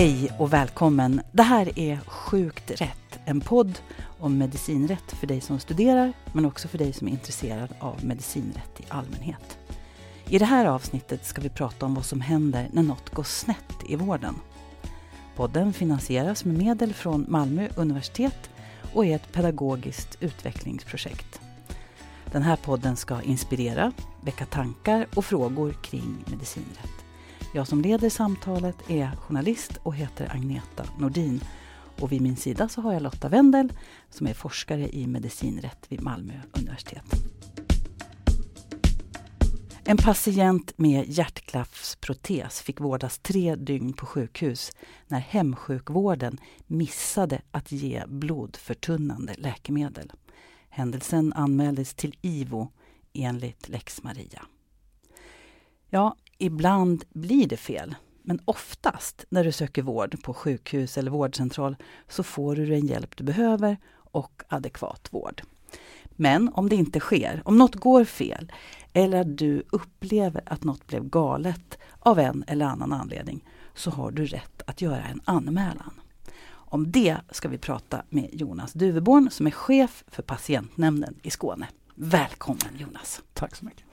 Hej 0.00 0.32
och 0.38 0.52
välkommen! 0.52 1.20
Det 1.32 1.42
här 1.42 1.78
är 1.78 1.96
Sjukt 2.06 2.70
rätt, 2.70 3.18
en 3.24 3.40
podd 3.40 3.78
om 4.18 4.38
medicinrätt 4.38 5.12
för 5.12 5.26
dig 5.26 5.40
som 5.40 5.58
studerar 5.58 6.12
men 6.32 6.44
också 6.44 6.68
för 6.68 6.78
dig 6.78 6.92
som 6.92 7.08
är 7.08 7.12
intresserad 7.12 7.74
av 7.80 8.04
medicinrätt 8.04 8.80
i 8.80 8.84
allmänhet. 8.88 9.58
I 10.28 10.38
det 10.38 10.44
här 10.44 10.66
avsnittet 10.66 11.24
ska 11.24 11.40
vi 11.42 11.48
prata 11.48 11.86
om 11.86 11.94
vad 11.94 12.04
som 12.04 12.20
händer 12.20 12.68
när 12.72 12.82
något 12.82 13.10
går 13.10 13.22
snett 13.22 13.74
i 13.88 13.96
vården. 13.96 14.34
Podden 15.36 15.72
finansieras 15.72 16.44
med 16.44 16.58
medel 16.58 16.94
från 16.94 17.26
Malmö 17.28 17.68
universitet 17.76 18.50
och 18.94 19.06
är 19.06 19.16
ett 19.16 19.32
pedagogiskt 19.32 20.16
utvecklingsprojekt. 20.20 21.40
Den 22.32 22.42
här 22.42 22.56
podden 22.56 22.96
ska 22.96 23.22
inspirera, 23.22 23.92
väcka 24.20 24.46
tankar 24.46 25.06
och 25.14 25.24
frågor 25.24 25.72
kring 25.82 26.24
medicinrätt. 26.26 26.99
Jag 27.52 27.66
som 27.66 27.80
leder 27.80 28.10
samtalet 28.10 28.90
är 28.90 29.16
journalist 29.16 29.72
och 29.82 29.94
heter 29.94 30.32
Agneta 30.34 30.84
Nordin. 30.98 31.40
Och 32.00 32.12
vid 32.12 32.20
min 32.20 32.36
sida 32.36 32.68
så 32.68 32.80
har 32.80 32.92
jag 32.92 33.02
Lotta 33.02 33.28
Wendel 33.28 33.72
som 34.10 34.26
är 34.26 34.34
forskare 34.34 34.88
i 34.88 35.06
medicinrätt 35.06 35.86
vid 35.88 36.02
Malmö 36.02 36.34
universitet. 36.52 37.04
En 39.84 39.96
patient 39.96 40.72
med 40.78 41.08
hjärtklaffsprotes 41.08 42.60
fick 42.60 42.80
vårdas 42.80 43.18
tre 43.18 43.56
dygn 43.56 43.92
på 43.92 44.06
sjukhus 44.06 44.72
när 45.06 45.20
hemsjukvården 45.20 46.38
missade 46.66 47.42
att 47.50 47.72
ge 47.72 48.04
blodförtunnande 48.06 49.34
läkemedel. 49.38 50.12
Händelsen 50.68 51.32
anmäldes 51.32 51.94
till 51.94 52.16
IVO 52.22 52.72
enligt 53.12 53.68
lex 53.68 54.02
Maria. 54.02 54.42
Ja, 55.88 56.16
ibland 56.40 57.04
blir 57.10 57.46
det 57.46 57.56
fel. 57.56 57.94
Men 58.22 58.40
oftast 58.44 59.24
när 59.28 59.44
du 59.44 59.52
söker 59.52 59.82
vård 59.82 60.22
på 60.22 60.34
sjukhus 60.34 60.98
eller 60.98 61.10
vårdcentral 61.10 61.76
så 62.08 62.22
får 62.22 62.56
du 62.56 62.66
den 62.66 62.86
hjälp 62.86 63.16
du 63.16 63.24
behöver 63.24 63.76
och 63.94 64.42
adekvat 64.48 65.08
vård. 65.10 65.42
Men 66.10 66.48
om 66.48 66.68
det 66.68 66.76
inte 66.76 67.00
sker, 67.00 67.42
om 67.44 67.58
något 67.58 67.74
går 67.74 68.04
fel 68.04 68.52
eller 68.92 69.20
att 69.20 69.38
du 69.38 69.62
upplever 69.70 70.42
att 70.46 70.64
något 70.64 70.86
blev 70.86 71.08
galet 71.08 71.78
av 71.98 72.18
en 72.18 72.44
eller 72.46 72.66
annan 72.66 72.92
anledning 72.92 73.44
så 73.74 73.90
har 73.90 74.10
du 74.10 74.26
rätt 74.26 74.62
att 74.66 74.80
göra 74.80 75.02
en 75.02 75.20
anmälan. 75.24 76.00
Om 76.50 76.92
det 76.92 77.16
ska 77.30 77.48
vi 77.48 77.58
prata 77.58 78.02
med 78.08 78.28
Jonas 78.32 78.72
Duveborn 78.72 79.30
som 79.30 79.46
är 79.46 79.50
chef 79.50 80.04
för 80.06 80.22
patientnämnden 80.22 81.14
i 81.22 81.30
Skåne. 81.30 81.68
Välkommen 81.94 82.76
Jonas! 82.78 83.22
Tack 83.34 83.56
så 83.56 83.64
mycket! 83.64 83.84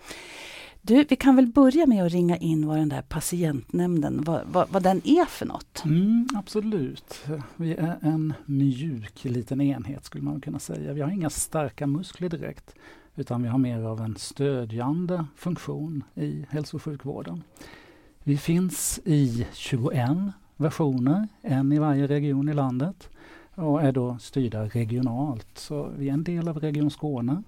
Du, 0.88 1.06
vi 1.10 1.16
kan 1.16 1.36
väl 1.36 1.48
börja 1.48 1.86
med 1.86 2.06
att 2.06 2.12
ringa 2.12 2.38
in 2.38 2.68
vad 2.68 2.78
den 2.78 2.90
där 2.90 3.02
patientnämnden, 3.02 4.24
vad, 4.24 4.42
vad, 4.52 4.70
vad 4.70 4.84
den 4.84 5.02
är 5.04 5.26
för 5.26 5.46
något? 5.46 5.84
Mm, 5.86 6.28
absolut. 6.36 7.26
Vi 7.56 7.76
är 7.76 7.98
en 8.02 8.34
mjuk 8.46 9.24
liten 9.24 9.62
enhet 9.62 10.06
skulle 10.06 10.24
man 10.24 10.42
kunna 10.42 10.60
säga. 10.60 10.94
Vi 10.94 11.02
har 11.02 11.10
inga 11.10 11.30
starka 11.30 11.88
muskler 11.88 12.30
direkt 12.30 12.76
utan 13.16 13.44
vi 13.44 13.50
har 13.50 13.58
mer 13.58 13.80
av 13.80 14.02
en 14.02 14.16
stödjande 14.16 15.26
funktion 15.36 16.04
i 16.16 16.46
hälso 16.50 16.78
och 16.78 16.84
sjukvården. 16.84 17.44
Vi 18.24 18.38
finns 18.38 19.00
i 19.06 19.48
21 19.54 20.10
versioner, 20.56 21.28
en 21.42 21.72
i 21.72 21.80
varje 21.80 22.08
region 22.08 22.50
i 22.50 22.54
landet 22.54 23.10
och 23.56 23.82
är 23.82 23.92
då 23.92 24.18
styrda 24.22 24.66
regionalt. 24.66 25.48
Så 25.56 25.92
vi 25.98 26.10
är 26.10 26.14
en 26.14 26.24
del 26.24 26.48
av 26.48 26.60
Region 26.60 26.92
Skåne 26.92 27.44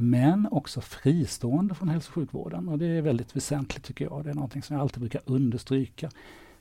men 0.00 0.48
också 0.50 0.80
fristående 0.80 1.74
från 1.74 1.88
hälso 1.88 2.10
och 2.10 2.14
sjukvården. 2.14 2.68
Och 2.68 2.78
det 2.78 2.86
är 2.86 3.02
väldigt 3.02 3.36
väsentligt 3.36 3.84
tycker 3.84 4.04
jag. 4.04 4.24
Det 4.24 4.30
är 4.30 4.34
någonting 4.34 4.62
som 4.62 4.74
jag 4.74 4.82
alltid 4.82 5.00
brukar 5.00 5.20
understryka 5.24 6.10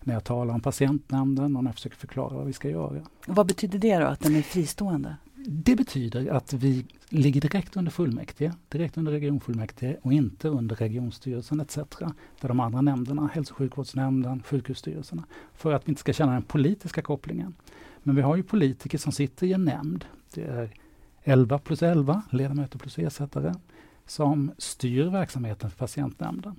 när 0.04 0.14
jag 0.14 0.24
talar 0.24 0.54
om 0.54 0.62
patientnämnden 0.62 1.56
och 1.56 1.64
när 1.64 1.70
jag 1.70 1.76
försöker 1.76 1.98
förklara 1.98 2.38
vad 2.38 2.46
vi 2.46 2.54
ska 2.54 2.70
göra. 2.70 3.02
Vad 3.28 3.48
betyder 3.48 3.80
det 3.80 3.98
då, 3.98 4.06
att 4.06 4.20
den 4.20 4.36
är 4.36 4.42
fristående? 4.42 5.16
Det 5.50 5.76
betyder 5.76 6.28
att 6.28 6.54
vi 6.54 6.86
ligger 7.10 7.42
direkt 7.42 7.78
under 7.78 7.92
fullmäktige, 7.92 8.52
direkt 8.70 8.98
under 8.98 9.12
regionfullmäktige 9.12 9.98
och 10.02 10.14
inte 10.14 10.50
under 10.50 10.76
regionstyrelsen 10.76 11.60
etc. 11.60 11.76
Där 12.42 12.48
de 12.48 12.60
andra 12.60 12.82
nämnderna, 12.82 13.30
hälso 13.34 13.54
och 13.54 13.58
sjukvårdsnämnden, 13.58 14.44
sjukhusstyrelserna, 14.44 15.24
för 15.54 15.74
att 15.74 15.88
vi 15.88 15.90
inte 15.90 16.00
ska 16.00 16.14
känna 16.14 16.34
den 16.34 16.42
politiska 16.42 17.02
kopplingen. 17.02 17.54
Men 18.04 18.16
vi 18.16 18.22
har 18.22 18.36
ju 18.36 18.44
politiker 18.44 18.98
som 18.98 19.12
sitter 19.12 19.48
i 19.48 19.54
en 19.54 19.66
nämnd. 19.66 20.06
Det 20.34 20.44
är 20.44 20.74
11 21.28 21.60
plus 21.60 21.84
11 21.84 22.22
ledamöter 22.32 22.80
plus 22.80 23.00
ersättare 23.00 23.54
som 24.06 24.52
styr 24.58 25.04
verksamheten 25.04 25.70
för 25.70 25.78
patientnämnden. 25.78 26.56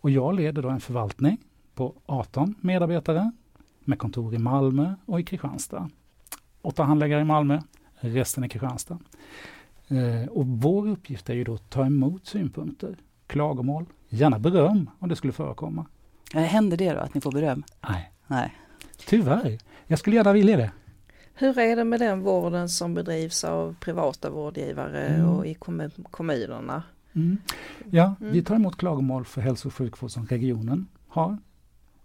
Och 0.00 0.10
jag 0.10 0.34
leder 0.34 0.62
då 0.62 0.68
en 0.68 0.80
förvaltning 0.80 1.38
på 1.74 1.94
18 2.06 2.54
medarbetare 2.60 3.32
med 3.80 3.98
kontor 3.98 4.34
i 4.34 4.38
Malmö 4.38 4.94
och 5.06 5.20
i 5.20 5.24
Kristianstad. 5.24 5.90
Åtta 6.62 6.82
handläggare 6.82 7.20
i 7.20 7.24
Malmö, 7.24 7.60
resten 8.00 8.44
i 8.44 8.48
Kristianstad. 8.48 8.98
Eh, 9.88 10.28
och 10.28 10.46
vår 10.46 10.88
uppgift 10.88 11.30
är 11.30 11.34
ju 11.34 11.44
då 11.44 11.54
att 11.54 11.70
ta 11.70 11.86
emot 11.86 12.26
synpunkter, 12.26 12.96
klagomål, 13.26 13.84
gärna 14.08 14.38
beröm 14.38 14.90
om 14.98 15.08
det 15.08 15.16
skulle 15.16 15.32
förekomma. 15.32 15.86
Händer 16.32 16.76
det 16.76 16.92
då 16.92 17.00
att 17.00 17.14
ni 17.14 17.20
får 17.20 17.32
beröm? 17.32 17.64
Nej. 17.88 18.12
Nej. 18.26 18.54
Tyvärr. 19.06 19.58
Jag 19.86 19.98
skulle 19.98 20.16
gärna 20.16 20.32
vilja 20.32 20.56
det. 20.56 20.70
Hur 21.40 21.58
är 21.58 21.76
det 21.76 21.84
med 21.84 22.00
den 22.00 22.20
vården 22.20 22.68
som 22.68 22.94
bedrivs 22.94 23.44
av 23.44 23.76
privata 23.80 24.30
vårdgivare 24.30 25.06
mm. 25.06 25.28
och 25.28 25.46
i 25.46 25.56
kommunerna? 26.10 26.82
Mm. 27.12 27.38
Ja, 27.90 28.14
mm. 28.20 28.32
vi 28.32 28.42
tar 28.42 28.54
emot 28.54 28.76
klagomål 28.76 29.24
för 29.24 29.40
hälso 29.40 29.68
och 29.68 29.74
sjukvård 29.74 30.10
som 30.10 30.26
regionen 30.26 30.86
har, 31.08 31.38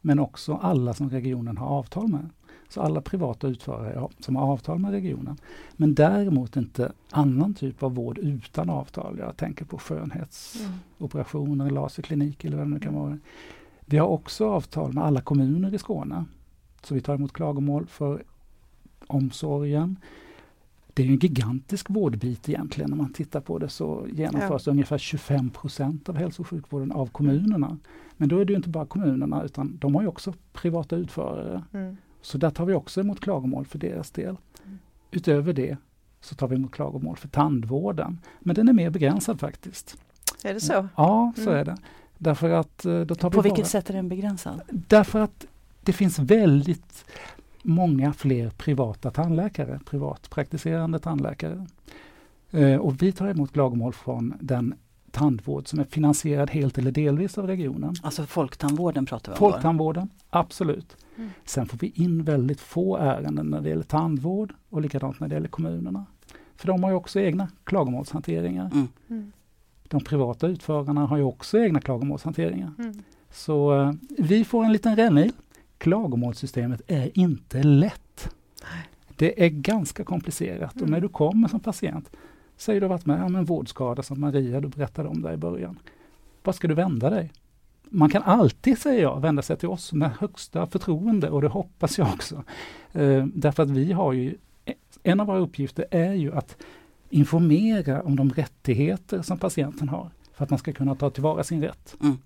men 0.01 0.19
också 0.19 0.59
alla 0.61 0.93
som 0.93 1.09
regionen 1.09 1.57
har 1.57 1.67
avtal 1.67 2.07
med. 2.07 2.29
Så 2.69 2.81
alla 2.81 3.01
privata 3.01 3.47
utförare 3.47 4.07
som 4.19 4.35
har 4.35 4.47
avtal 4.47 4.79
med 4.79 4.91
regionen. 4.91 5.37
Men 5.73 5.95
däremot 5.95 6.55
inte 6.55 6.91
annan 7.11 7.53
typ 7.53 7.83
av 7.83 7.95
vård 7.95 8.17
utan 8.17 8.69
avtal. 8.69 9.17
Jag 9.19 9.37
tänker 9.37 9.65
på 9.65 9.77
skönhetsoperationer, 9.77 11.65
mm. 11.65 11.75
laserklinik 11.75 12.45
eller 12.45 12.57
vad 12.57 12.65
det 12.65 12.69
nu 12.69 12.79
kan 12.79 12.93
vara. 12.93 13.17
Vi 13.85 13.97
har 13.97 14.07
också 14.07 14.49
avtal 14.49 14.93
med 14.93 15.03
alla 15.03 15.21
kommuner 15.21 15.73
i 15.73 15.77
Skåne. 15.77 16.25
Så 16.83 16.95
vi 16.95 17.01
tar 17.01 17.15
emot 17.15 17.33
klagomål 17.33 17.85
för 17.87 18.23
omsorgen. 19.07 19.99
Det 20.93 21.03
är 21.03 21.07
en 21.07 21.17
gigantisk 21.17 21.89
vårdbit 21.89 22.49
egentligen. 22.49 22.91
Om 22.91 22.97
man 22.97 23.13
tittar 23.13 23.41
på 23.41 23.57
det 23.57 23.69
så 23.69 24.07
genomförs 24.11 24.67
ja. 24.67 24.71
ungefär 24.71 24.97
25 24.97 25.49
procent 25.49 26.09
av 26.09 26.15
hälso 26.15 26.41
och 26.41 26.47
sjukvården 26.47 26.91
av 26.91 27.07
kommunerna. 27.07 27.77
Men 28.17 28.29
då 28.29 28.39
är 28.39 28.45
det 28.45 28.53
inte 28.53 28.69
bara 28.69 28.85
kommunerna 28.85 29.43
utan 29.43 29.77
de 29.77 29.95
har 29.95 30.07
också 30.07 30.33
privata 30.53 30.95
utförare. 30.95 31.63
Mm. 31.73 31.97
Så 32.21 32.37
där 32.37 32.49
tar 32.49 32.65
vi 32.65 32.73
också 32.73 33.01
emot 33.01 33.19
klagomål 33.19 33.65
för 33.65 33.79
deras 33.79 34.11
del. 34.11 34.37
Mm. 34.65 34.79
Utöver 35.11 35.53
det 35.53 35.77
så 36.21 36.35
tar 36.35 36.47
vi 36.47 36.55
emot 36.55 36.71
klagomål 36.71 37.17
för 37.17 37.27
tandvården. 37.27 38.19
Men 38.39 38.55
den 38.55 38.69
är 38.69 38.73
mer 38.73 38.89
begränsad 38.89 39.39
faktiskt. 39.39 39.97
Är 40.43 40.53
det 40.53 40.59
så? 40.59 40.87
Ja, 40.95 41.33
så 41.35 41.41
mm. 41.41 41.55
är 41.55 41.65
det. 41.65 41.77
Därför 42.17 42.49
att 42.49 42.85
eh, 42.85 43.01
då 43.01 43.15
tar 43.15 43.29
På 43.29 43.41
vi 43.41 43.49
vilket 43.49 43.65
bara, 43.65 43.69
sätt 43.69 43.89
är 43.89 43.93
den 43.93 44.09
begränsad? 44.09 44.61
Därför 44.69 45.19
att 45.19 45.45
det 45.81 45.93
finns 45.93 46.19
väldigt 46.19 47.05
många 47.63 48.13
fler 48.13 48.49
privata 48.49 49.11
tandläkare, 49.11 49.79
privatpraktiserande 49.85 50.99
tandläkare. 50.99 51.67
Eh, 52.51 52.75
och 52.75 53.01
vi 53.01 53.11
tar 53.11 53.27
emot 53.27 53.53
klagomål 53.53 53.93
från 53.93 54.33
den 54.39 54.75
tandvård 55.11 55.67
som 55.67 55.79
är 55.79 55.83
finansierad 55.83 56.49
helt 56.49 56.77
eller 56.77 56.91
delvis 56.91 57.37
av 57.37 57.47
regionen. 57.47 57.95
Alltså 58.03 58.23
folktandvården 58.25 59.05
pratar 59.05 59.31
vi 59.31 59.33
om? 59.33 59.51
Folktandvården, 59.51 60.09
absolut. 60.29 60.97
Mm. 61.17 61.29
Sen 61.45 61.65
får 61.65 61.77
vi 61.77 61.91
in 61.95 62.23
väldigt 62.23 62.59
få 62.61 62.97
ärenden 62.97 63.45
när 63.45 63.61
det 63.61 63.69
gäller 63.69 63.83
tandvård 63.83 64.53
och 64.69 64.81
likadant 64.81 65.19
när 65.19 65.27
det 65.27 65.35
gäller 65.35 65.47
kommunerna. 65.47 66.05
För 66.55 66.67
de 66.67 66.83
har 66.83 66.89
ju 66.89 66.95
också 66.95 67.19
egna 67.19 67.47
klagomålshanteringar. 67.63 68.69
Mm. 68.73 68.87
Mm. 69.09 69.31
De 69.87 70.03
privata 70.03 70.47
utförarna 70.47 71.05
har 71.05 71.17
ju 71.17 71.23
också 71.23 71.59
egna 71.59 71.81
klagomålshanteringar. 71.81 72.71
Mm. 72.79 73.03
Så 73.31 73.81
eh, 73.81 73.93
vi 74.17 74.45
får 74.45 74.65
en 74.65 74.71
liten 74.71 74.95
rännil 74.95 75.31
klagomålssystemet 75.83 76.81
är 76.87 77.17
inte 77.17 77.63
lätt. 77.63 78.29
Det 79.15 79.45
är 79.45 79.49
ganska 79.49 80.03
komplicerat 80.03 80.75
mm. 80.75 80.83
och 80.83 80.89
när 80.89 81.01
du 81.01 81.09
kommer 81.09 81.47
som 81.47 81.59
patient, 81.59 82.09
säger 82.57 82.81
du 82.81 82.87
varit 82.87 83.05
med 83.05 83.23
om 83.23 83.35
en 83.35 83.45
vårdskada 83.45 84.03
som 84.03 84.21
Maria 84.21 84.61
du 84.61 84.67
berättade 84.67 85.09
om 85.09 85.21
där 85.21 85.33
i 85.33 85.37
början. 85.37 85.79
Vad 86.43 86.55
ska 86.55 86.67
du 86.67 86.73
vända 86.73 87.09
dig? 87.09 87.31
Man 87.83 88.09
kan 88.09 88.23
alltid, 88.23 88.79
säger 88.79 89.01
jag, 89.01 89.21
vända 89.21 89.41
sig 89.41 89.57
till 89.57 89.69
oss 89.69 89.93
med 89.93 90.11
högsta 90.19 90.67
förtroende 90.67 91.29
och 91.29 91.41
det 91.41 91.47
hoppas 91.47 91.97
jag 91.97 92.07
också. 92.13 92.43
Eh, 92.91 93.25
därför 93.25 93.63
att 93.63 93.69
vi 93.69 93.91
har 93.91 94.13
ju, 94.13 94.35
en 95.03 95.19
av 95.19 95.27
våra 95.27 95.37
uppgifter 95.37 95.85
är 95.91 96.13
ju 96.13 96.33
att 96.33 96.57
informera 97.09 98.01
om 98.01 98.15
de 98.15 98.29
rättigheter 98.29 99.21
som 99.21 99.37
patienten 99.37 99.89
har 99.89 100.09
för 100.33 100.43
att 100.43 100.49
man 100.49 100.59
ska 100.59 100.73
kunna 100.73 100.95
ta 100.95 101.09
tillvara 101.09 101.43
sin 101.43 101.61
rätt. 101.61 101.95
Mm. 102.01 102.17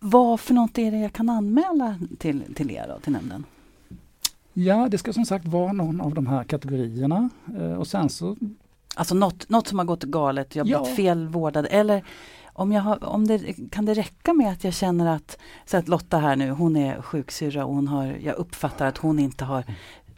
Vad 0.00 0.40
för 0.40 0.54
något 0.54 0.78
är 0.78 0.90
det 0.90 0.98
jag 0.98 1.12
kan 1.12 1.28
anmäla 1.28 1.98
till, 2.18 2.54
till 2.54 2.70
er, 2.70 2.86
då, 2.88 3.00
till 3.00 3.12
nämnden? 3.12 3.44
Ja, 4.52 4.88
det 4.90 4.98
ska 4.98 5.12
som 5.12 5.24
sagt 5.24 5.46
vara 5.46 5.72
någon 5.72 6.00
av 6.00 6.14
de 6.14 6.26
här 6.26 6.44
kategorierna. 6.44 7.30
Eh, 7.58 7.72
och 7.72 7.86
sen 7.86 8.08
så... 8.08 8.36
Alltså 8.94 9.14
något, 9.14 9.48
något 9.48 9.66
som 9.66 9.78
har 9.78 9.86
gått 9.86 10.02
galet, 10.02 10.56
jag 10.56 10.60
har 10.60 10.66
blivit 10.66 10.88
ja. 10.88 10.94
felvårdad 10.94 11.66
eller 11.70 12.04
om 12.52 12.72
jag 12.72 12.82
har, 12.82 13.04
om 13.04 13.26
det, 13.26 13.70
kan 13.70 13.84
det 13.84 13.94
räcka 13.94 14.32
med 14.32 14.52
att 14.52 14.64
jag 14.64 14.74
känner 14.74 15.16
att, 15.16 15.38
så 15.64 15.76
att 15.76 15.88
Lotta 15.88 16.18
här 16.18 16.36
nu, 16.36 16.50
hon 16.50 16.76
är 16.76 17.02
sjuksyrra 17.02 17.64
och 17.64 17.74
hon 17.74 17.88
har, 17.88 18.06
jag 18.06 18.36
uppfattar 18.36 18.86
att 18.86 18.98
hon 18.98 19.18
inte 19.18 19.44
har 19.44 19.64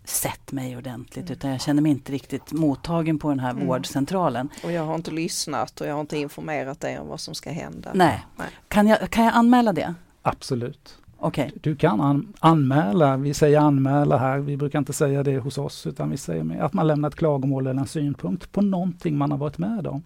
sett 0.05 0.53
mig 0.53 0.77
ordentligt 0.77 1.25
mm. 1.25 1.33
utan 1.33 1.51
jag 1.51 1.61
känner 1.61 1.83
mig 1.83 1.93
inte 1.93 2.13
riktigt 2.13 2.53
mottagen 2.53 3.19
på 3.19 3.29
den 3.29 3.39
här 3.39 3.51
mm. 3.51 3.67
vårdcentralen. 3.67 4.49
Och 4.65 4.73
jag 4.73 4.83
har 4.83 4.95
inte 4.95 5.11
lyssnat 5.11 5.81
och 5.81 5.87
jag 5.87 5.95
har 5.95 6.01
inte 6.01 6.19
informerat 6.19 6.81
dig 6.81 6.99
om 6.99 7.09
vad 7.09 7.21
som 7.21 7.35
ska 7.35 7.51
hända. 7.51 7.91
Nej. 7.95 8.27
Nej. 8.37 8.49
Kan, 8.69 8.87
jag, 8.87 9.11
kan 9.11 9.25
jag 9.25 9.35
anmäla 9.35 9.73
det? 9.73 9.95
Absolut. 10.23 10.99
Okay. 11.19 11.51
Du 11.61 11.77
kan 11.77 12.01
an 12.01 12.33
anmäla, 12.41 13.17
vi 13.17 13.35
säger 13.35 13.59
anmäla 13.59 14.17
här, 14.17 14.39
vi 14.39 14.57
brukar 14.57 14.79
inte 14.79 14.93
säga 14.93 15.23
det 15.23 15.39
hos 15.39 15.59
oss 15.59 15.87
utan 15.87 16.11
vi 16.11 16.17
säger 16.17 16.61
att 16.61 16.73
man 16.73 16.87
lämnar 16.87 17.09
ett 17.09 17.15
klagomål 17.15 17.67
eller 17.67 17.81
en 17.81 17.87
synpunkt 17.87 18.53
på 18.53 18.63
någonting 18.63 19.17
man 19.17 19.31
har 19.31 19.39
varit 19.39 19.59
med 19.59 19.87
om. 19.87 20.03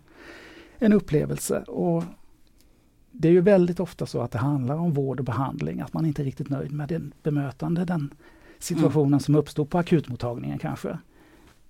En 0.78 0.92
upplevelse. 0.92 1.62
Och 1.62 2.04
det 3.12 3.28
är 3.28 3.32
ju 3.32 3.40
väldigt 3.40 3.81
ofta 3.81 4.06
så 4.06 4.20
att 4.20 4.31
det 4.31 4.38
handlar 4.38 4.76
om 4.76 4.92
vård 4.92 5.19
och 5.19 5.25
behandling, 5.25 5.81
att 5.81 5.92
man 5.92 6.06
inte 6.06 6.22
är 6.22 6.25
riktigt 6.25 6.50
nöjd 6.50 6.72
med 6.72 6.88
den 6.88 7.12
bemötande, 7.22 7.84
den 7.84 8.14
situationen 8.58 9.06
mm. 9.06 9.20
som 9.20 9.35
uppstod 9.35 9.70
på 9.70 9.79
akutmottagningen 9.79 10.58
kanske. 10.58 10.99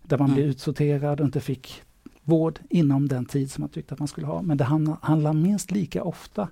Där 0.02 0.18
man 0.18 0.26
mm. 0.26 0.34
blev 0.34 0.46
utsorterad 0.46 1.20
och 1.20 1.26
inte 1.26 1.40
fick 1.40 1.82
vård 2.22 2.58
inom 2.70 3.08
den 3.08 3.24
tid 3.24 3.50
som 3.50 3.62
man 3.62 3.68
tyckte 3.68 3.94
att 3.94 4.00
man 4.00 4.08
skulle 4.08 4.26
ha. 4.26 4.42
Men 4.42 4.56
det 4.56 4.64
handlar 5.00 5.32
minst 5.32 5.70
lika 5.70 6.02
ofta 6.02 6.48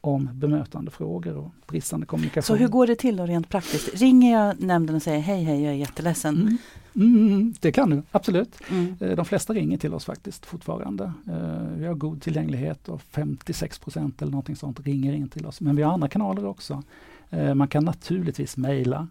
om 0.00 0.28
bemötandefrågor 0.32 1.36
och 1.36 1.50
bristande 1.66 2.06
kommunikation. 2.06 2.42
Så 2.42 2.54
hur 2.54 2.68
går 2.68 2.86
det 2.86 2.96
till 2.96 3.16
då 3.16 3.26
rent 3.26 3.48
praktiskt? 3.48 4.00
Ringer 4.00 4.32
jag 4.32 4.60
nämnden 4.60 4.96
och 4.96 5.02
säger 5.02 5.20
hej 5.20 5.42
hej 5.42 5.62
jag 5.62 5.72
är 5.72 5.76
jätteledsen? 5.76 6.34
Mm. 6.34 6.58
Mm, 6.94 7.54
det 7.60 7.72
kan 7.72 7.90
du, 7.90 8.02
absolut. 8.10 8.56
Mm. 8.70 8.96
Eh, 9.00 9.16
de 9.16 9.24
flesta 9.24 9.52
ringer 9.52 9.78
till 9.78 9.94
oss 9.94 10.04
faktiskt 10.04 10.46
fortfarande. 10.46 11.04
Eh, 11.04 11.78
vi 11.78 11.86
har 11.86 11.94
god 11.94 12.22
tillgänglighet 12.22 12.88
och 12.88 13.02
56 13.02 13.78
procent 13.78 14.22
eller 14.22 14.32
någonting 14.32 14.56
sånt 14.56 14.80
ringer 14.80 15.12
in 15.12 15.28
till 15.28 15.46
oss. 15.46 15.60
Men 15.60 15.76
vi 15.76 15.82
har 15.82 15.92
andra 15.92 16.08
kanaler 16.08 16.46
också. 16.46 16.82
Eh, 17.30 17.54
man 17.54 17.68
kan 17.68 17.84
naturligtvis 17.84 18.56
mejla. 18.56 19.08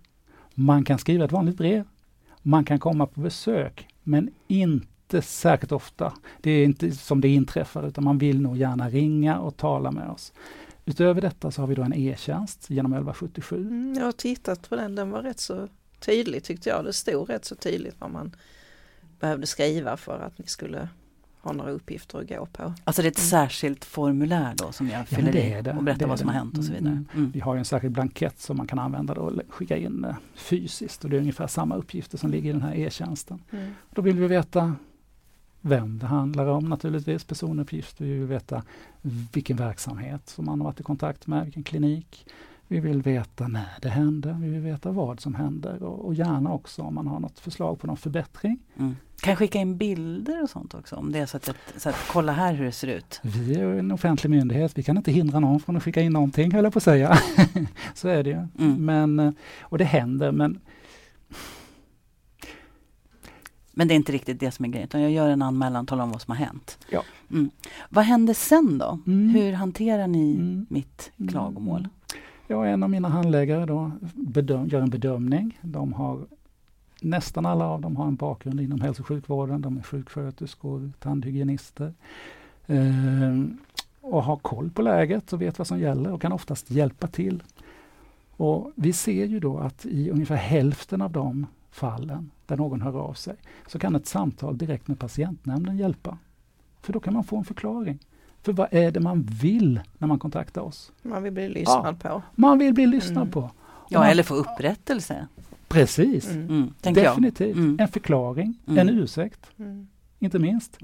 Man 0.55 0.83
kan 0.83 0.97
skriva 0.97 1.25
ett 1.25 1.31
vanligt 1.31 1.57
brev. 1.57 1.83
Man 2.41 2.65
kan 2.65 2.79
komma 2.79 3.07
på 3.07 3.21
besök 3.21 3.87
men 4.03 4.29
inte 4.47 5.21
särskilt 5.21 5.71
ofta. 5.71 6.13
Det 6.41 6.51
är 6.51 6.65
inte 6.65 6.91
som 6.91 7.21
det 7.21 7.27
inträffar 7.27 7.87
utan 7.87 8.03
man 8.03 8.17
vill 8.17 8.41
nog 8.41 8.57
gärna 8.57 8.89
ringa 8.89 9.39
och 9.39 9.57
tala 9.57 9.91
med 9.91 10.09
oss. 10.09 10.33
Utöver 10.85 11.21
detta 11.21 11.51
så 11.51 11.61
har 11.61 11.67
vi 11.67 11.75
då 11.75 11.81
en 11.81 11.93
e-tjänst 11.93 12.69
genom 12.69 12.93
1177. 12.93 13.61
Mm, 13.61 13.93
jag 13.93 14.05
har 14.05 14.11
tittat 14.11 14.69
på 14.69 14.75
den, 14.75 14.95
den 14.95 15.11
var 15.11 15.21
rätt 15.21 15.39
så 15.39 15.67
tydlig 15.99 16.43
tyckte 16.43 16.69
jag. 16.69 16.85
Det 16.85 16.93
stod 16.93 17.29
rätt 17.29 17.45
så 17.45 17.55
tydligt 17.55 17.95
vad 17.99 18.11
man 18.11 18.35
behövde 19.19 19.47
skriva 19.47 19.97
för 19.97 20.19
att 20.19 20.37
ni 20.37 20.47
skulle 20.47 20.89
ha 21.45 21.53
några 21.53 21.71
uppgifter 21.71 22.19
att 22.19 22.29
gå 22.29 22.45
på. 22.45 22.73
Alltså 22.83 23.01
det 23.01 23.07
är 23.07 23.11
ett 23.11 23.17
mm. 23.17 23.29
särskilt 23.29 23.85
formulär 23.85 24.53
då 24.57 24.71
som 24.71 24.89
jag 24.89 25.07
fyller 25.07 25.35
ja, 25.35 25.73
i 25.73 25.77
och 25.77 25.83
berättar 25.83 26.07
vad 26.07 26.19
som 26.19 26.27
har 26.27 26.35
hänt 26.35 26.57
och 26.57 26.63
så 26.63 26.73
vidare. 26.73 26.91
Mm. 26.91 27.07
Mm. 27.13 27.31
Vi 27.31 27.39
har 27.39 27.55
en 27.55 27.65
särskild 27.65 27.93
blankett 27.93 28.39
som 28.39 28.57
man 28.57 28.67
kan 28.67 28.79
använda 28.79 29.13
och 29.13 29.41
skicka 29.49 29.77
in 29.77 30.05
eh, 30.05 30.15
fysiskt 30.35 31.03
och 31.03 31.09
det 31.09 31.15
är 31.15 31.19
ungefär 31.19 31.47
samma 31.47 31.75
uppgifter 31.75 32.17
som 32.17 32.31
ligger 32.31 32.49
i 32.49 32.53
den 32.53 32.61
här 32.61 32.75
e-tjänsten. 32.75 33.39
Mm. 33.51 33.71
Då 33.89 34.01
vill 34.01 34.19
vi 34.19 34.27
veta 34.27 34.75
vem 35.61 35.99
det 35.99 36.05
handlar 36.05 36.45
om 36.45 36.69
naturligtvis, 36.69 37.23
personuppgifter. 37.23 38.05
Vi 38.05 38.13
vill 38.13 38.27
veta 38.27 38.63
vilken 39.31 39.57
verksamhet 39.57 40.29
som 40.29 40.45
man 40.45 40.59
har 40.59 40.65
varit 40.65 40.79
i 40.79 40.83
kontakt 40.83 41.27
med, 41.27 41.43
vilken 41.43 41.63
klinik. 41.63 42.25
Vi 42.67 42.79
vill 42.79 43.01
veta 43.01 43.47
när 43.47 43.77
det 43.81 43.89
hände, 43.89 44.37
vi 44.41 44.49
vill 44.49 44.61
veta 44.61 44.91
vad 44.91 45.19
som 45.19 45.35
händer 45.35 45.83
och, 45.83 46.05
och 46.05 46.13
gärna 46.13 46.53
också 46.53 46.81
om 46.81 46.95
man 46.95 47.07
har 47.07 47.19
något 47.19 47.39
förslag 47.39 47.79
på 47.79 47.87
någon 47.87 47.97
förbättring. 47.97 48.59
Mm. 48.77 48.95
Kan 49.25 49.31
jag 49.31 49.39
skicka 49.39 49.59
in 49.59 49.77
bilder 49.77 50.43
och 50.43 50.49
sånt 50.49 50.73
också? 50.73 50.95
Om 50.95 51.11
det 51.11 51.19
är 51.19 51.25
så 51.25 51.37
att, 51.37 51.49
så 51.77 51.89
att 51.89 51.95
kolla 52.11 52.31
här 52.31 52.53
hur 52.53 52.65
det 52.65 52.71
ser 52.71 52.87
ut. 52.87 53.19
Vi 53.23 53.55
är 53.55 53.65
en 53.65 53.91
offentlig 53.91 54.29
myndighet, 54.29 54.77
vi 54.77 54.83
kan 54.83 54.97
inte 54.97 55.11
hindra 55.11 55.39
någon 55.39 55.59
från 55.59 55.77
att 55.77 55.83
skicka 55.83 56.01
in 56.01 56.13
någonting 56.13 56.51
höll 56.51 56.63
jag 56.63 56.73
på 56.73 56.77
att 56.77 56.83
säga. 56.83 57.17
så 57.93 58.07
är 58.07 58.23
det 58.23 58.29
ju. 58.29 58.47
Mm. 58.65 58.85
Men, 58.85 59.35
och 59.61 59.77
det 59.77 59.83
händer 59.83 60.31
men 60.31 60.59
men 63.71 63.87
det 63.87 63.93
är 63.93 63.95
inte 63.95 64.11
riktigt 64.11 64.39
det 64.39 64.51
som 64.51 64.65
är 64.65 64.69
grejen, 64.69 64.87
utan 64.87 65.01
jag 65.01 65.11
gör 65.11 65.29
en 65.29 65.41
anmälan 65.41 65.81
och 65.81 65.87
talar 65.87 66.03
om 66.03 66.11
vad 66.11 66.21
som 66.21 66.31
har 66.31 66.45
hänt. 66.45 66.77
Ja. 66.89 67.03
Mm. 67.31 67.49
Vad 67.89 68.05
händer 68.05 68.33
sen 68.33 68.77
då? 68.77 68.99
Mm. 69.07 69.29
Hur 69.29 69.53
hanterar 69.53 70.07
ni 70.07 70.35
mm. 70.35 70.65
mitt 70.69 71.11
mm. 71.17 71.31
klagomål? 71.31 71.87
Ja, 72.47 72.65
en 72.65 72.83
av 72.83 72.89
mina 72.89 73.09
handläggare 73.09 73.65
då 73.65 73.91
bedöm, 74.13 74.67
gör 74.67 74.81
en 74.81 74.89
bedömning. 74.89 75.59
De 75.61 75.93
har, 75.93 76.25
nästan 77.01 77.45
alla 77.45 77.65
av 77.65 77.81
dem 77.81 77.95
har 77.95 78.07
en 78.07 78.15
bakgrund 78.15 78.61
inom 78.61 78.81
hälso 78.81 79.01
och 79.01 79.07
sjukvården. 79.07 79.61
De 79.61 79.77
är 79.77 79.81
sjuksköterskor, 79.81 80.91
tandhygienister. 80.99 81.93
Eh, 82.67 83.43
och 84.01 84.23
har 84.23 84.35
koll 84.35 84.69
på 84.69 84.81
läget 84.81 85.33
och 85.33 85.41
vet 85.41 85.57
vad 85.57 85.67
som 85.67 85.79
gäller 85.79 86.11
och 86.11 86.21
kan 86.21 86.31
oftast 86.31 86.71
hjälpa 86.71 87.07
till. 87.07 87.43
Och 88.37 88.71
Vi 88.75 88.93
ser 88.93 89.25
ju 89.25 89.39
då 89.39 89.57
att 89.57 89.85
i 89.85 90.09
ungefär 90.09 90.35
hälften 90.35 91.01
av 91.01 91.11
de 91.11 91.47
fallen 91.71 92.31
där 92.45 92.57
någon 92.57 92.81
hör 92.81 92.99
av 92.99 93.13
sig, 93.13 93.35
så 93.67 93.79
kan 93.79 93.95
ett 93.95 94.07
samtal 94.07 94.57
direkt 94.57 94.87
med 94.87 94.99
patientnämnden 94.99 95.77
hjälpa. 95.77 96.17
För 96.81 96.93
då 96.93 96.99
kan 96.99 97.13
man 97.13 97.23
få 97.23 97.37
en 97.37 97.45
förklaring. 97.45 97.99
För 98.41 98.53
vad 98.53 98.67
är 98.71 98.91
det 98.91 98.99
man 98.99 99.21
vill 99.21 99.79
när 99.97 100.07
man 100.07 100.19
kontaktar 100.19 100.61
oss? 100.61 100.91
Man 101.01 101.23
vill 101.23 101.33
bli 101.33 101.49
lyssnad 101.49 101.95
ja, 102.03 102.09
på. 102.09 102.21
Man 102.35 102.59
vill 102.59 102.73
bli 102.73 102.85
lyssnad 102.85 103.17
mm. 103.17 103.31
på. 103.31 103.51
Ja, 103.89 103.99
man, 103.99 104.09
eller 104.09 104.23
få 104.23 104.33
upprättelse. 104.33 105.27
Precis, 105.67 106.31
mm. 106.31 106.49
mm 106.49 106.73
definitivt. 106.81 107.55
Mm. 107.55 107.77
En 107.79 107.87
förklaring, 107.87 108.59
mm. 108.67 108.79
en 108.79 108.99
ursäkt, 108.99 109.51
mm. 109.57 109.87
inte 110.19 110.39
minst. 110.39 110.77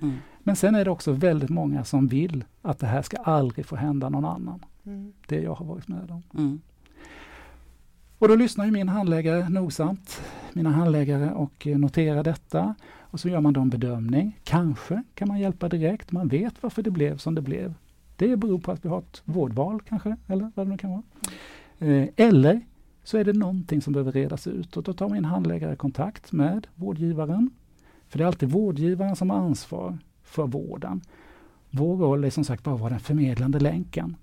Men 0.44 0.56
sen 0.56 0.75
är 0.75 0.86
det 0.86 0.92
också 0.92 1.12
väldigt 1.12 1.50
många 1.50 1.83
som 1.83 2.07
vill 2.07 2.44
att 2.62 2.80
det 2.80 2.88
här 2.88 3.01
ska 3.01 3.18
aldrig 3.18 3.66
få 3.66 3.75
hända 3.75 4.10
någon 4.10 4.25
annan. 4.25 4.66
Det 5.28 5.42
jag 5.42 5.54
har 5.54 5.66
varit 5.66 5.88
med 5.88 6.12
om. 6.12 6.62
Och 8.22 8.28
då 8.28 8.36
lyssnar 8.36 8.66
ju 8.66 8.72
min 8.72 8.89
handläggare 8.89 9.50
nogsamt, 9.50 10.22
mina 10.54 10.69
handläggare 10.69 11.31
och 11.31 11.68
noterar 11.68 12.24
detta. 12.24 12.75
Och 13.00 13.19
så 13.19 13.30
gör 13.30 13.42
man 13.42 13.54
då 13.54 13.62
en 13.62 13.69
bedömning. 13.69 14.39
Kanske 14.44 15.04
kan 15.16 15.27
man 15.27 15.39
hjälpa 15.39 15.69
direkt. 15.69 16.12
Man 16.12 16.27
vet 16.27 16.63
varför 16.63 16.84
det 16.84 16.92
blev 16.92 17.18
som 17.18 17.36
det 17.36 17.42
blev. 17.42 17.74
Det 18.16 18.36
beror 18.36 18.60
på 18.60 18.72
att 18.72 18.86
vi 18.86 18.89
har 18.89 19.00
ett 19.00 19.22
vårdval 19.25 19.81
kanske, 19.81 20.18
eller 20.27 20.51
vad 20.56 20.66
det 20.66 20.69
nu 20.72 20.77
kan 20.77 20.92
vara. 20.92 21.04
Eh, 21.80 22.07
eller 22.16 22.62
så 23.03 23.18
är 23.18 23.24
det 23.24 23.33
någonting 23.33 23.81
som 23.81 23.94
behöver 23.94 24.12
redas 24.12 24.48
ut 24.48 24.77
och 24.77 24.83
då 24.83 24.94
tar 24.94 25.09
min 25.09 25.25
handläggare 25.25 25.75
kontakt 25.75 26.31
med 26.31 26.68
vårdgivaren. 26.75 27.50
För 28.07 28.18
det 28.18 28.24
är 28.24 28.27
alltid 28.27 28.50
vårdgivaren 28.50 29.15
som 29.15 29.30
har 29.30 29.38
ansvar 29.38 29.98
för 30.24 30.48
vården. 30.48 31.01
Vår 31.69 31.98
roll 31.98 32.24
är 32.24 32.30
som 32.30 32.44
sagt 32.44 32.63
bara 32.63 32.75
att 32.75 32.81
vara 32.81 32.89
den 32.89 33.00
förmedlande 33.00 33.59
länken. 33.59 34.15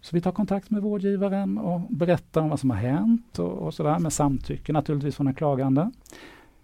Så 0.00 0.16
vi 0.16 0.20
tar 0.20 0.32
kontakt 0.32 0.70
med 0.70 0.82
vårdgivaren 0.82 1.58
och 1.58 1.80
berättar 1.80 2.40
om 2.40 2.48
vad 2.48 2.60
som 2.60 2.70
har 2.70 2.76
hänt 2.76 3.38
och, 3.38 3.52
och 3.52 3.74
sådär 3.74 3.98
med 3.98 4.12
samtycke 4.12 4.72
naturligtvis 4.72 5.16
från 5.16 5.26
den 5.26 5.34
klagande. 5.34 5.90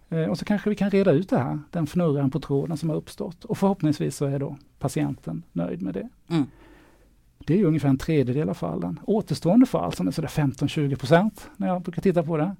Eh, 0.09 0.25
och 0.25 0.37
så 0.37 0.45
kanske 0.45 0.69
vi 0.69 0.75
kan 0.75 0.89
reda 0.89 1.11
ut 1.11 1.29
det 1.29 1.37
här, 1.37 1.59
den 1.71 1.83
fnurran 1.83 2.31
på 2.31 2.39
tråden 2.39 2.77
som 2.77 2.89
har 2.89 2.95
uppstått. 2.95 3.45
Och 3.45 3.57
förhoppningsvis 3.57 4.15
så 4.15 4.25
är 4.25 4.39
då 4.39 4.57
patienten 4.79 5.43
nöjd 5.51 5.81
med 5.81 5.93
det. 5.93 6.09
Mm. 6.27 6.45
Det 7.45 7.59
är 7.59 7.65
ungefär 7.65 7.89
en 7.89 7.97
tredjedel 7.97 8.49
av 8.49 8.53
fallen. 8.53 8.99
Återstående 9.03 9.65
fall, 9.65 9.93
som 9.93 10.07
är 10.07 10.11
sådär 10.11 10.27
15-20 10.27 10.95
procent 10.95 11.49
när 11.57 11.67
jag 11.67 11.81
brukar 11.81 12.01
titta 12.01 12.23
på 12.23 12.37
det, 12.37 12.55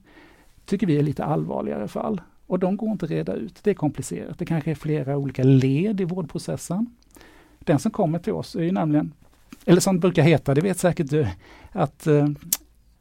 tycker 0.65 0.87
vi 0.87 0.97
är 0.97 1.03
lite 1.03 1.25
allvarligare 1.25 1.87
fall. 1.87 2.21
Och 2.47 2.59
de 2.59 2.77
går 2.77 2.91
inte 2.91 3.05
att 3.05 3.11
reda 3.11 3.33
ut. 3.33 3.59
Det 3.63 3.69
är 3.69 3.73
komplicerat. 3.73 4.39
Det 4.39 4.45
kanske 4.45 4.71
är 4.71 4.75
flera 4.75 5.17
olika 5.17 5.43
led 5.43 6.01
i 6.01 6.03
vårdprocessen. 6.03 6.89
Den 7.59 7.79
som 7.79 7.91
kommer 7.91 8.19
till 8.19 8.33
oss 8.33 8.55
är 8.55 8.63
ju 8.63 8.71
nämligen 8.71 9.13
eller 9.65 9.81
som 9.81 9.95
det 9.95 9.99
brukar 9.99 10.23
heta, 10.23 10.53
det 10.53 10.61
vet 10.61 10.79
säkert 10.79 11.09
du, 11.09 11.27
att 11.71 12.07
eh, 12.07 12.27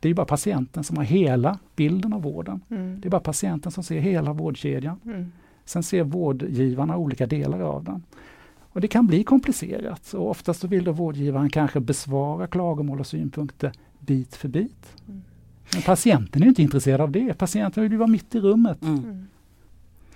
det 0.00 0.08
är 0.08 0.14
bara 0.14 0.26
patienten 0.26 0.84
som 0.84 0.96
har 0.96 1.04
hela 1.04 1.58
bilden 1.76 2.12
av 2.12 2.22
vården. 2.22 2.60
Mm. 2.70 3.00
Det 3.00 3.08
är 3.08 3.10
bara 3.10 3.20
patienten 3.20 3.72
som 3.72 3.84
ser 3.84 4.00
hela 4.00 4.32
vårdkedjan. 4.32 5.00
Mm. 5.04 5.32
Sen 5.64 5.82
ser 5.82 6.04
vårdgivarna 6.04 6.96
olika 6.96 7.26
delar 7.26 7.60
av 7.60 7.84
den. 7.84 8.02
Och 8.74 8.80
Det 8.80 8.88
kan 8.88 9.06
bli 9.06 9.24
komplicerat 9.24 10.14
och 10.14 10.30
oftast 10.30 10.60
så 10.60 10.66
vill 10.66 10.84
då 10.84 10.92
vårdgivaren 10.92 11.50
kanske 11.50 11.80
besvara 11.80 12.46
klagomål 12.46 13.00
och 13.00 13.06
synpunkter 13.06 13.72
bit 14.00 14.36
för 14.36 14.48
bit. 14.48 14.96
Mm. 15.08 15.22
Men 15.72 15.82
patienten 15.82 16.42
är 16.42 16.46
inte 16.46 16.62
intresserad 16.62 17.00
av 17.00 17.10
det. 17.10 17.34
Patienten 17.34 17.82
vill 17.82 17.92
ju 17.92 17.98
vara 17.98 18.08
mitt 18.08 18.34
i 18.34 18.40
rummet. 18.40 18.82
Mm. 18.82 18.98
mm. 18.98 19.28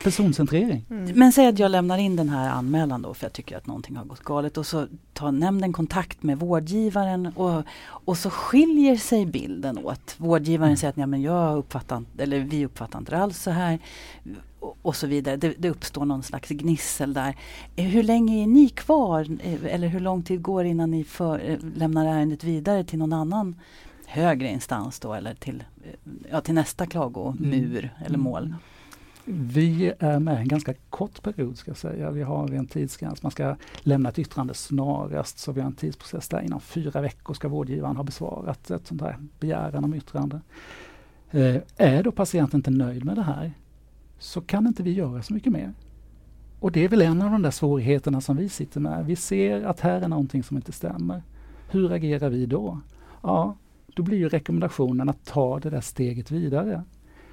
Personcentrering. 0.02 0.84
Mm. 0.90 1.18
Men 1.18 1.32
säg 1.32 1.46
att 1.46 1.58
jag 1.58 1.70
lämnar 1.70 1.98
in 1.98 2.16
den 2.16 2.28
här 2.28 2.50
anmälan 2.50 3.02
då 3.02 3.14
för 3.14 3.24
jag 3.24 3.32
tycker 3.32 3.56
att 3.56 3.66
någonting 3.66 3.96
har 3.96 4.04
gått 4.04 4.24
galet 4.24 4.58
och 4.58 4.66
så 4.66 4.86
tar 5.12 5.32
nämnden 5.32 5.72
kontakt 5.72 6.22
med 6.22 6.38
vårdgivaren 6.38 7.26
och, 7.26 7.62
och 7.84 8.18
så 8.18 8.30
skiljer 8.30 8.96
sig 8.96 9.26
bilden 9.26 9.78
åt. 9.78 10.14
Vårdgivaren 10.16 10.68
mm. 10.68 10.76
säger 10.76 10.90
att 10.90 10.96
Nej, 10.96 11.06
men 11.06 11.22
jag 11.22 11.58
uppfattar, 11.58 12.04
eller 12.18 12.40
vi 12.40 12.66
uppfattar 12.66 12.98
inte 12.98 13.16
alls 13.16 13.42
så 13.42 13.50
här 13.50 13.78
och, 14.60 14.96
så 14.96 15.06
vidare. 15.06 15.36
Det, 15.36 15.54
det, 15.58 15.70
uppstår 15.70 16.04
någon 16.04 16.22
slags 16.22 16.48
gnissel 16.48 17.14
där. 17.14 17.36
Eh, 17.76 17.84
hur 17.84 18.02
länge 18.02 18.42
är 18.42 18.46
ni 18.46 18.68
kvar 18.68 19.26
eh, 19.42 19.74
eller 19.74 19.88
hur 19.88 20.00
lång 20.00 20.22
tid 20.22 20.42
går 20.42 20.64
innan 20.64 20.90
ni 20.90 21.04
för, 21.04 21.50
eh, 21.50 21.58
lämnar 21.76 22.06
ärendet 22.06 22.44
vidare 22.44 22.84
till 22.84 22.98
någon 22.98 23.12
annan 23.12 23.56
högre 24.06 24.48
instans 24.48 25.00
då 25.00 25.14
eller 25.14 25.34
till, 25.34 25.64
ja, 26.30 26.40
till 26.40 26.54
nästa 26.54 26.86
klagomur 26.86 27.78
mm. 27.78 28.06
eller 28.06 28.18
mål? 28.18 28.54
Vi 29.30 29.92
är 29.98 30.18
med 30.18 30.36
en 30.36 30.48
ganska 30.48 30.74
kort 30.90 31.22
period 31.22 31.58
ska 31.58 31.70
jag 31.70 31.78
säga. 31.78 32.10
Vi 32.10 32.22
har 32.22 32.52
en 32.52 32.66
tidsgräns. 32.66 33.22
Man 33.22 33.32
ska 33.32 33.56
lämna 33.80 34.08
ett 34.08 34.18
yttrande 34.18 34.54
snarast 34.54 35.38
så 35.38 35.52
vi 35.52 35.60
har 35.60 35.66
en 35.66 35.74
tidsprocess 35.74 36.28
där. 36.28 36.40
Inom 36.40 36.60
fyra 36.60 37.00
veckor 37.00 37.34
ska 37.34 37.48
vårdgivaren 37.48 37.96
ha 37.96 38.04
besvarat 38.04 38.70
ett 38.70 38.86
sånt 38.86 39.00
här 39.00 39.16
begäran 39.40 39.84
om 39.84 39.94
yttrande. 39.94 40.40
Eh, 41.30 41.56
är 41.76 42.02
då 42.02 42.12
patienten 42.12 42.58
inte 42.58 42.70
nöjd 42.70 43.04
med 43.04 43.16
det 43.16 43.22
här 43.22 43.52
så 44.18 44.40
kan 44.40 44.66
inte 44.66 44.82
vi 44.82 44.92
göra 44.92 45.22
så 45.22 45.34
mycket 45.34 45.52
mer. 45.52 45.72
Och 46.60 46.72
det 46.72 46.84
är 46.84 46.88
väl 46.88 47.02
en 47.02 47.22
av 47.22 47.30
de 47.30 47.42
där 47.42 47.50
svårigheterna 47.50 48.20
som 48.20 48.36
vi 48.36 48.48
sitter 48.48 48.80
med. 48.80 49.06
Vi 49.06 49.16
ser 49.16 49.62
att 49.62 49.80
här 49.80 50.00
är 50.00 50.08
någonting 50.08 50.42
som 50.42 50.56
inte 50.56 50.72
stämmer. 50.72 51.22
Hur 51.70 51.92
agerar 51.92 52.28
vi 52.28 52.46
då? 52.46 52.80
Ja, 53.22 53.56
då 53.86 54.02
blir 54.02 54.18
ju 54.18 54.28
rekommendationen 54.28 55.08
att 55.08 55.24
ta 55.24 55.60
det 55.60 55.70
där 55.70 55.80
steget 55.80 56.30
vidare. 56.30 56.82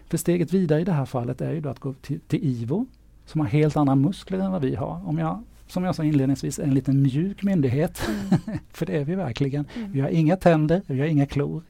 För 0.07 0.17
steget 0.17 0.53
vidare 0.53 0.81
i 0.81 0.83
det 0.83 0.91
här 0.91 1.05
fallet 1.05 1.41
är 1.41 1.51
ju 1.51 1.61
då 1.61 1.69
att 1.69 1.79
gå 1.79 1.93
till, 1.93 2.19
till 2.19 2.43
IVO 2.43 2.85
som 3.25 3.41
har 3.41 3.47
helt 3.47 3.77
andra 3.77 3.95
muskler 3.95 4.39
än 4.39 4.51
vad 4.51 4.61
vi 4.61 4.75
har. 4.75 5.07
Om 5.07 5.17
jag, 5.17 5.43
som 5.67 5.83
jag 5.83 5.95
sa 5.95 6.03
inledningsvis, 6.03 6.59
är 6.59 6.63
en 6.63 6.73
liten 6.73 7.01
mjuk 7.01 7.43
myndighet. 7.43 8.01
Mm. 8.07 8.59
För 8.69 8.85
det 8.85 8.97
är 8.97 9.05
vi 9.05 9.15
verkligen. 9.15 9.65
Mm. 9.75 9.91
Vi 9.91 10.01
har 10.01 10.09
inga 10.09 10.35
tänder, 10.35 10.81
vi 10.87 10.99
har 10.99 11.07
inga 11.07 11.25
klor. 11.25 11.63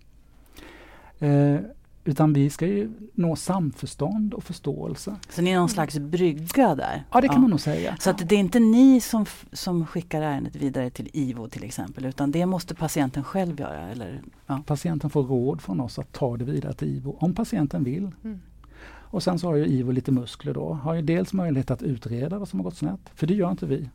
Eh, 1.19 1.57
utan 2.05 2.33
vi 2.33 2.49
ska 2.49 2.67
ju 2.67 2.91
nå 3.13 3.35
samförstånd 3.35 4.33
och 4.33 4.43
förståelse. 4.43 5.15
Så 5.29 5.41
ni 5.41 5.51
är 5.51 5.59
någon 5.59 5.69
slags 5.69 5.99
brygga 5.99 6.75
där? 6.75 7.03
Ja, 7.11 7.21
det 7.21 7.27
kan 7.27 7.35
ja. 7.35 7.41
man 7.41 7.49
nog 7.49 7.59
säga. 7.59 7.97
Så 7.99 8.09
att 8.09 8.29
det 8.29 8.35
är 8.35 8.39
inte 8.39 8.59
ni 8.59 9.01
som, 9.01 9.25
som 9.51 9.85
skickar 9.85 10.21
ärendet 10.21 10.55
vidare 10.55 10.89
till 10.89 11.09
IVO 11.13 11.47
till 11.47 11.63
exempel, 11.63 12.05
utan 12.05 12.31
det 12.31 12.45
måste 12.45 12.75
patienten 12.75 13.23
själv 13.23 13.59
göra? 13.59 13.89
Eller? 13.89 14.21
Ja. 14.47 14.61
Patienten 14.65 15.09
får 15.09 15.23
råd 15.23 15.61
från 15.61 15.81
oss 15.81 15.99
att 15.99 16.11
ta 16.11 16.37
det 16.37 16.45
vidare 16.45 16.73
till 16.73 16.87
IVO, 16.87 17.17
om 17.19 17.33
patienten 17.33 17.83
vill. 17.83 18.11
Mm. 18.23 18.39
Och 18.87 19.23
sen 19.23 19.39
så 19.39 19.47
har 19.47 19.55
ju 19.55 19.65
IVO 19.65 19.91
lite 19.91 20.11
muskler 20.11 20.53
då, 20.53 20.73
har 20.73 20.93
ju 20.93 21.01
dels 21.01 21.33
möjlighet 21.33 21.71
att 21.71 21.83
utreda 21.83 22.39
vad 22.39 22.49
som 22.49 22.59
har 22.59 22.63
gått 22.63 22.77
snett, 22.77 23.01
för 23.13 23.27
det 23.27 23.33
gör 23.33 23.51
inte 23.51 23.65
vi. 23.65 23.89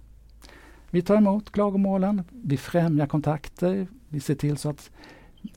Vi 0.90 1.02
tar 1.02 1.16
emot 1.16 1.52
klagomålen, 1.52 2.22
vi 2.30 2.56
främjar 2.56 3.06
kontakter, 3.06 3.86
vi 4.08 4.20
ser 4.20 4.34
till 4.34 4.56
så 4.56 4.68
att 4.70 4.90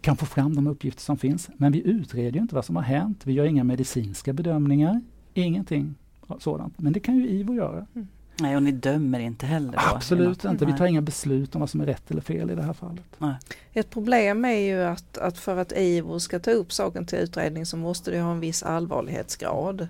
kan 0.02 0.18
få 0.18 0.26
fram 0.26 0.56
de 0.56 0.68
uppgifter 0.68 1.02
som 1.02 1.18
finns. 1.18 1.50
Men 1.58 1.72
vi 1.72 1.88
utreder 1.88 2.40
inte 2.40 2.56
vad 2.56 2.66
som 2.66 2.76
har 2.76 2.84
hänt. 2.84 3.22
Vi 3.24 3.34
gör 3.34 3.46
inga 3.46 3.64
medicinska 3.64 4.34
bedömningar. 4.34 5.02
Ingenting 5.34 5.96
sådant. 6.40 6.80
Men 6.80 6.94
det 6.94 7.00
kan 7.00 7.16
ju 7.16 7.28
IVO 7.28 7.54
göra. 7.54 7.88
Mm. 7.96 8.08
Nej, 8.40 8.56
och 8.56 8.64
ni 8.64 8.72
dömer 8.72 9.20
inte 9.20 9.46
heller? 9.46 9.72
Då, 9.72 9.96
Absolut 9.96 10.46
inte. 10.46 10.66
Vi 10.66 10.78
tar 10.78 10.86
inga 10.86 11.02
beslut 11.02 11.56
om 11.56 11.60
vad 11.60 11.70
som 11.70 11.82
är 11.82 11.86
rätt 11.86 12.12
eller 12.12 12.22
fel 12.22 12.52
i 12.52 12.56
det 12.56 12.64
här 12.64 12.74
fallet. 12.74 13.06
Nej. 13.18 13.36
Ett 13.74 13.90
problem 13.90 14.46
är 14.46 14.60
ju 14.60 14.84
att, 14.84 15.18
att 15.18 15.38
för 15.38 15.58
att 15.58 15.72
IVO 15.72 16.20
ska 16.20 16.40
ta 16.40 16.52
upp 16.52 16.74
saken 16.74 17.06
till 17.06 17.18
utredning 17.18 17.66
så 17.66 17.78
måste 17.78 18.12
det 18.12 18.22
ha 18.22 18.32
en 18.32 18.40
viss 18.40 18.64
allvarlighetsgrad. 18.64 19.88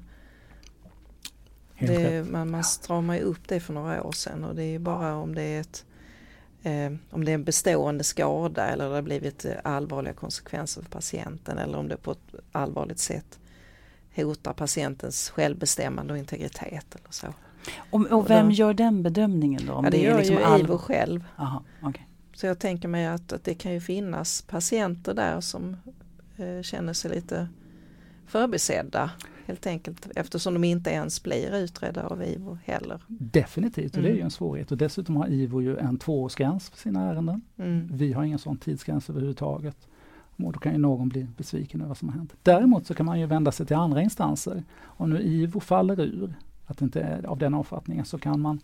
Det, 1.79 2.31
man, 2.31 2.51
man 2.51 2.63
stramade 2.63 3.19
upp 3.19 3.47
det 3.47 3.59
för 3.59 3.73
några 3.73 4.03
år 4.03 4.11
sedan 4.11 4.43
och 4.43 4.55
det 4.55 4.63
är 4.63 4.79
bara 4.79 5.15
om 5.15 5.35
det 5.35 5.43
är 5.43 5.61
ett 5.61 5.85
om 7.09 7.25
det 7.25 7.31
är 7.31 7.35
en 7.35 7.43
bestående 7.43 8.03
skada 8.03 8.67
eller 8.67 8.89
det 8.89 8.95
har 8.95 9.01
blivit 9.01 9.45
eh, 9.45 9.51
allvarliga 9.63 10.13
konsekvenser 10.13 10.81
för 10.81 10.89
patienten 10.89 11.57
eller 11.57 11.77
om 11.77 11.87
det 11.87 11.97
på 11.97 12.11
ett 12.11 12.35
allvarligt 12.51 12.99
sätt 12.99 13.39
hotar 14.15 14.53
patientens 14.53 15.29
självbestämmande 15.29 16.13
och 16.13 16.19
integritet 16.19 16.95
eller 16.95 17.11
så. 17.11 17.27
Och, 17.91 18.01
och 18.01 18.29
vem 18.29 18.45
och 18.45 18.51
då, 18.51 18.55
gör 18.55 18.73
den 18.73 19.03
bedömningen 19.03 19.65
då? 19.65 19.73
Om 19.73 19.85
ja, 19.85 19.91
det, 19.91 19.97
det 19.97 20.03
gör 20.03 20.17
liksom 20.17 20.35
ju 20.35 20.43
all... 20.43 20.61
IVO 20.61 20.77
själv. 20.77 21.25
Aha, 21.37 21.63
okay. 21.81 22.03
Så 22.33 22.45
jag 22.45 22.59
tänker 22.59 22.87
mig 22.87 23.07
att, 23.07 23.33
att 23.33 23.43
det 23.43 23.53
kan 23.53 23.73
ju 23.73 23.81
finnas 23.81 24.41
patienter 24.41 25.13
där 25.13 25.41
som 25.41 25.77
eh, 26.37 26.61
känner 26.61 26.93
sig 26.93 27.11
lite 27.11 27.47
förbisedda 28.27 29.11
helt 29.45 29.67
enkelt 29.67 30.07
eftersom 30.15 30.53
de 30.53 30.63
inte 30.63 30.89
ens 30.89 31.23
blir 31.23 31.55
utredda 31.55 32.07
av 32.07 32.23
IVO 32.23 32.57
heller. 32.65 33.01
Definitivt, 33.07 33.95
och 33.97 34.01
det 34.01 34.07
är 34.07 34.11
ju 34.11 34.15
mm. 34.15 34.25
en 34.25 34.31
svårighet 34.31 34.71
och 34.71 34.77
dessutom 34.77 35.15
har 35.15 35.27
IVO 35.27 35.61
ju 35.61 35.77
en 35.77 35.97
tvåårsgräns 35.97 36.69
för 36.69 36.77
sina 36.77 37.09
ärenden. 37.09 37.41
Mm. 37.57 37.89
Vi 37.91 38.13
har 38.13 38.23
ingen 38.23 38.39
sån 38.39 38.57
tidsgräns 38.57 39.09
överhuvudtaget. 39.09 39.77
Och 40.35 40.53
då 40.53 40.59
kan 40.59 40.71
ju 40.71 40.77
någon 40.77 41.09
bli 41.09 41.27
besviken 41.37 41.81
över 41.81 41.87
vad 41.87 41.97
som 41.97 42.09
har 42.09 42.15
hänt. 42.15 42.33
Däremot 42.43 42.87
så 42.87 42.93
kan 42.93 43.05
man 43.05 43.19
ju 43.19 43.25
vända 43.25 43.51
sig 43.51 43.65
till 43.65 43.75
andra 43.75 44.01
instanser. 44.01 44.63
Om 44.83 45.09
nu 45.09 45.21
IVO 45.21 45.59
faller 45.59 46.01
ur, 46.01 46.33
att 46.65 46.77
det 46.77 46.85
inte 46.85 47.01
är 47.01 47.25
av 47.25 47.37
den 47.37 47.53
omfattningen, 47.53 48.05
så 48.05 48.17
kan 48.17 48.39
man 48.39 48.59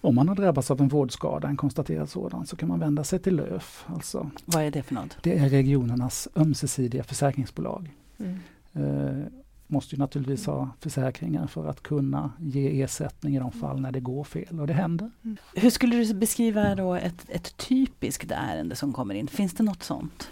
om 0.00 0.14
man 0.14 0.28
har 0.28 0.34
drabbats 0.34 0.70
av 0.70 0.80
en 0.80 0.88
vårdskada, 0.88 1.48
en 1.48 1.56
konstaterad 1.56 2.08
sådan, 2.08 2.46
så 2.46 2.56
kan 2.56 2.68
man 2.68 2.80
vända 2.80 3.04
sig 3.04 3.18
till 3.18 3.36
LÖF. 3.36 3.84
Alltså, 3.86 4.30
Vad 4.44 4.62
är 4.62 4.70
det 4.70 4.82
för 4.82 4.94
något? 4.94 5.16
Det 5.22 5.38
är 5.38 5.48
regionernas 5.48 6.28
ömsesidiga 6.36 7.04
försäkringsbolag. 7.04 7.94
Mm. 8.18 8.38
Uh, 8.76 9.26
måste 9.66 9.94
ju 9.94 9.98
naturligtvis 9.98 10.46
ha 10.46 10.70
försäkringar 10.80 11.46
för 11.46 11.66
att 11.66 11.82
kunna 11.82 12.32
ge 12.40 12.82
ersättning 12.82 13.36
i 13.36 13.38
de 13.38 13.52
fall 13.52 13.80
när 13.80 13.92
det 13.92 14.00
går 14.00 14.24
fel 14.24 14.60
och 14.60 14.66
det 14.66 14.72
händer. 14.72 15.10
Mm. 15.24 15.36
Hur 15.54 15.70
skulle 15.70 15.96
du 15.96 16.14
beskriva 16.14 16.74
då 16.74 16.94
ett, 16.94 17.26
ett 17.28 17.56
typiskt 17.56 18.30
ärende 18.30 18.76
som 18.76 18.92
kommer 18.92 19.14
in? 19.14 19.28
Finns 19.28 19.54
det 19.54 19.62
något 19.62 19.82
sånt? 19.82 20.30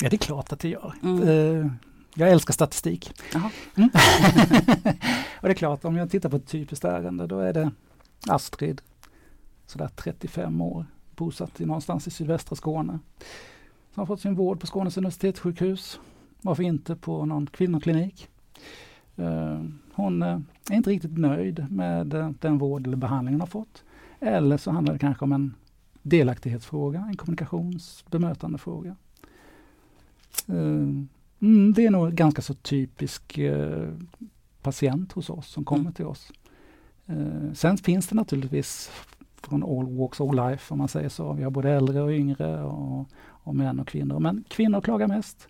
Ja, 0.00 0.08
det 0.08 0.16
är 0.16 0.18
klart 0.18 0.52
att 0.52 0.60
det 0.60 0.68
gör. 0.68 0.94
Mm. 1.02 1.22
Uh, 1.22 1.72
jag 2.14 2.30
älskar 2.30 2.52
statistik. 2.54 3.12
Mm. 3.34 3.50
och 5.40 5.48
det 5.48 5.50
är 5.50 5.54
klart, 5.54 5.84
om 5.84 5.96
jag 5.96 6.10
tittar 6.10 6.28
på 6.28 6.36
ett 6.36 6.46
typiskt 6.46 6.84
ärende 6.84 7.26
då 7.26 7.38
är 7.38 7.52
det 7.52 7.70
Astrid, 8.26 8.80
sådär 9.66 9.88
35 9.96 10.60
år, 10.60 10.86
bosatt 11.16 11.60
i 11.60 11.66
någonstans 11.66 12.06
i 12.06 12.10
sydvästra 12.10 12.56
Skåne. 12.56 12.98
Som 13.94 14.00
har 14.00 14.06
fått 14.06 14.20
sin 14.20 14.34
vård 14.34 14.60
på 14.60 14.66
Skånes 14.66 14.96
universitetssjukhus 14.96 16.00
varför 16.42 16.62
inte 16.62 16.96
på 16.96 17.24
någon 17.24 17.46
kvinnoklinik? 17.46 18.28
Eh, 19.16 19.60
hon 19.92 20.22
eh, 20.22 20.40
är 20.70 20.74
inte 20.74 20.90
riktigt 20.90 21.18
nöjd 21.18 21.66
med 21.70 22.14
eh, 22.14 22.30
den 22.40 22.58
vård 22.58 22.86
eller 22.86 22.96
behandling 22.96 23.34
hon 23.34 23.40
har 23.40 23.46
fått. 23.46 23.84
Eller 24.20 24.56
så 24.56 24.70
handlar 24.70 24.92
det 24.92 24.98
kanske 24.98 25.24
om 25.24 25.32
en 25.32 25.54
delaktighetsfråga, 26.02 27.04
en 27.08 27.16
kommunikationsbemötandefråga. 27.16 28.96
Mm, 30.48 31.72
det 31.74 31.86
är 31.86 31.90
nog 31.90 32.12
ganska 32.12 32.42
så 32.42 32.54
typisk 32.54 33.38
patient 34.62 35.12
hos 35.12 35.30
oss 35.30 35.48
som 35.48 35.64
kommer 35.64 35.80
mm. 35.80 35.92
till 35.92 36.04
oss. 36.04 36.32
Sen 37.54 37.76
finns 37.76 38.08
det 38.08 38.14
naturligtvis 38.14 38.90
från 39.36 39.62
all 39.62 39.96
walks 39.96 40.20
of 40.20 40.34
life 40.34 40.74
om 40.74 40.78
man 40.78 40.88
säger 40.88 41.08
så. 41.08 41.32
Vi 41.32 41.42
har 41.42 41.50
både 41.50 41.70
äldre 41.70 42.00
och 42.02 42.10
yngre 42.10 42.62
och, 42.62 43.06
och 43.20 43.56
män 43.56 43.80
och 43.80 43.88
kvinnor. 43.88 44.18
Men 44.18 44.44
kvinnor 44.48 44.80
klagar 44.80 45.08
mest. 45.08 45.48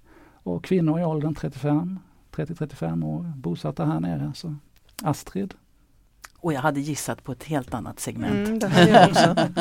Och 0.49 0.65
kvinnor 0.65 1.01
i 1.01 1.05
åldern 1.05 1.35
35, 1.35 1.99
30-35 2.33 3.05
år 3.05 3.33
bosatta 3.37 3.85
här 3.85 4.01
nere. 4.01 4.33
Så 4.35 4.55
Astrid. 5.03 5.55
Och 6.41 6.53
jag 6.53 6.61
hade 6.61 6.81
gissat 6.81 7.25
på 7.25 7.33
ett 7.33 7.45
helt 7.45 7.75
annat 7.75 8.01
segment. 8.01 8.49
Mm, 8.49 8.59
det 8.59 8.69
hade 8.69 8.91
jag 8.91 9.09
också. 9.09 9.35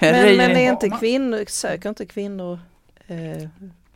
men, 0.00 0.36
men 0.36 0.50
är 0.50 0.72
inte 0.72 0.90
kvinnor, 0.90 1.44
söker 1.48 1.88
inte 1.88 2.06
kvinnor 2.06 2.58
eh, 3.06 3.48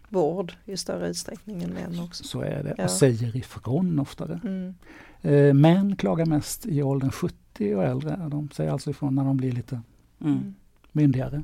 vård 0.09 0.53
i 0.65 0.77
större 0.77 1.09
utsträckning 1.09 1.63
än 1.63 1.71
män 1.71 2.01
också? 2.01 2.25
Så 2.25 2.41
är 2.41 2.63
det, 2.63 2.75
ja. 2.79 2.85
och 2.85 2.91
säger 2.91 3.37
ifrån 3.37 3.99
oftare. 3.99 4.41
Mm. 4.45 4.75
Eh, 5.23 5.55
män 5.55 5.97
klagar 5.97 6.27
mest 6.27 6.67
i 6.67 6.83
åldern 6.83 7.11
70 7.11 7.75
och 7.75 7.85
äldre. 7.85 8.29
De 8.31 8.51
säger 8.51 8.71
alltså 8.71 8.91
ifrån 8.91 9.15
när 9.15 9.25
de 9.25 9.37
blir 9.37 9.53
lite 9.53 9.81
mm. 10.21 10.55
myndigare. 10.93 11.43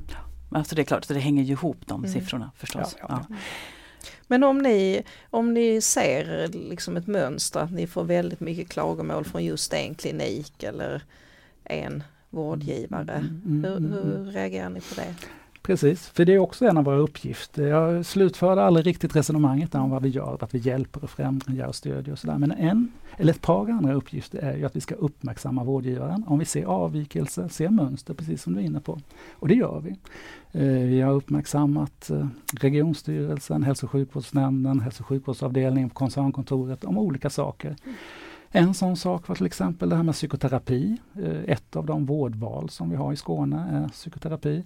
Alltså 0.49 0.75
det 0.75 0.81
är 0.81 0.83
klart, 0.83 1.05
så 1.05 1.13
det 1.13 1.19
hänger 1.19 1.43
ju 1.43 1.51
ihop 1.51 1.77
de 1.85 1.99
mm. 1.99 2.13
siffrorna 2.13 2.51
förstås. 2.55 2.95
Ja, 2.99 3.25
ja. 3.29 3.35
Men 4.27 4.43
om 4.43 4.57
ni, 4.57 5.03
om 5.29 5.53
ni 5.53 5.81
ser 5.81 6.47
liksom 6.47 6.97
ett 6.97 7.07
mönster, 7.07 7.59
att 7.59 7.71
ni 7.71 7.87
får 7.87 8.03
väldigt 8.03 8.39
mycket 8.39 8.69
klagomål 8.69 9.25
från 9.25 9.43
just 9.43 9.73
en 9.73 9.95
klinik 9.95 10.63
eller 10.63 11.03
en 11.63 12.03
vårdgivare, 12.29 13.13
mm, 13.13 13.41
mm, 13.45 13.63
hur, 13.63 13.77
mm, 13.77 13.91
hur 13.91 14.31
reagerar 14.31 14.69
ni 14.69 14.81
på 14.81 14.95
det? 14.95 15.15
Precis, 15.65 16.07
för 16.07 16.25
det 16.25 16.33
är 16.33 16.39
också 16.39 16.65
en 16.65 16.77
av 16.77 16.83
våra 16.83 16.97
uppgifter. 16.97 17.67
Jag 17.67 18.05
slutförde 18.05 18.63
aldrig 18.63 18.85
riktigt 18.85 19.15
resonemanget 19.15 19.75
om 19.75 19.89
vad 19.89 20.03
vi 20.03 20.09
gör, 20.09 20.37
att 20.41 20.55
vi 20.55 20.57
hjälper 20.57 21.03
och 21.03 21.09
främjar 21.09 21.67
och 21.67 21.75
stödjer 21.75 22.11
och 22.11 22.19
sådär. 22.19 22.37
Men 22.37 22.51
en, 22.51 22.91
eller 23.17 23.33
ett 23.33 23.41
par 23.41 23.69
andra 23.69 23.93
uppgifter 23.93 24.39
är 24.39 24.57
ju 24.57 24.65
att 24.65 24.75
vi 24.75 24.81
ska 24.81 24.95
uppmärksamma 24.95 25.63
vårdgivaren 25.63 26.23
om 26.27 26.39
vi 26.39 26.45
ser 26.45 26.65
avvikelser, 26.65 27.47
ser 27.47 27.69
mönster, 27.69 28.13
precis 28.13 28.43
som 28.43 28.53
du 28.53 28.59
är 28.59 28.63
inne 28.63 28.79
på. 28.79 28.99
Och 29.31 29.47
det 29.47 29.55
gör 29.55 29.79
vi. 29.79 29.89
Eh, 30.51 30.87
vi 30.87 31.01
har 31.01 31.13
uppmärksammat 31.13 32.09
eh, 32.09 32.27
regionstyrelsen, 32.59 33.63
hälso 33.63 33.85
och 33.85 33.91
sjukvårdsnämnden, 33.91 34.79
hälso 34.79 35.03
och 35.03 35.07
sjukvårdsavdelningen 35.07 35.89
på 35.89 35.95
koncernkontoret 35.95 36.83
om 36.83 36.97
olika 36.97 37.29
saker. 37.29 37.75
En 38.49 38.73
sån 38.73 38.97
sak 38.97 39.27
var 39.27 39.35
till 39.35 39.45
exempel 39.45 39.89
det 39.89 39.95
här 39.95 40.03
med 40.03 40.15
psykoterapi. 40.15 40.97
Eh, 41.15 41.53
ett 41.53 41.75
av 41.75 41.85
de 41.85 42.05
vårdval 42.05 42.69
som 42.69 42.89
vi 42.89 42.95
har 42.95 43.13
i 43.13 43.15
Skåne 43.15 43.67
är 43.71 43.89
psykoterapi. 43.89 44.63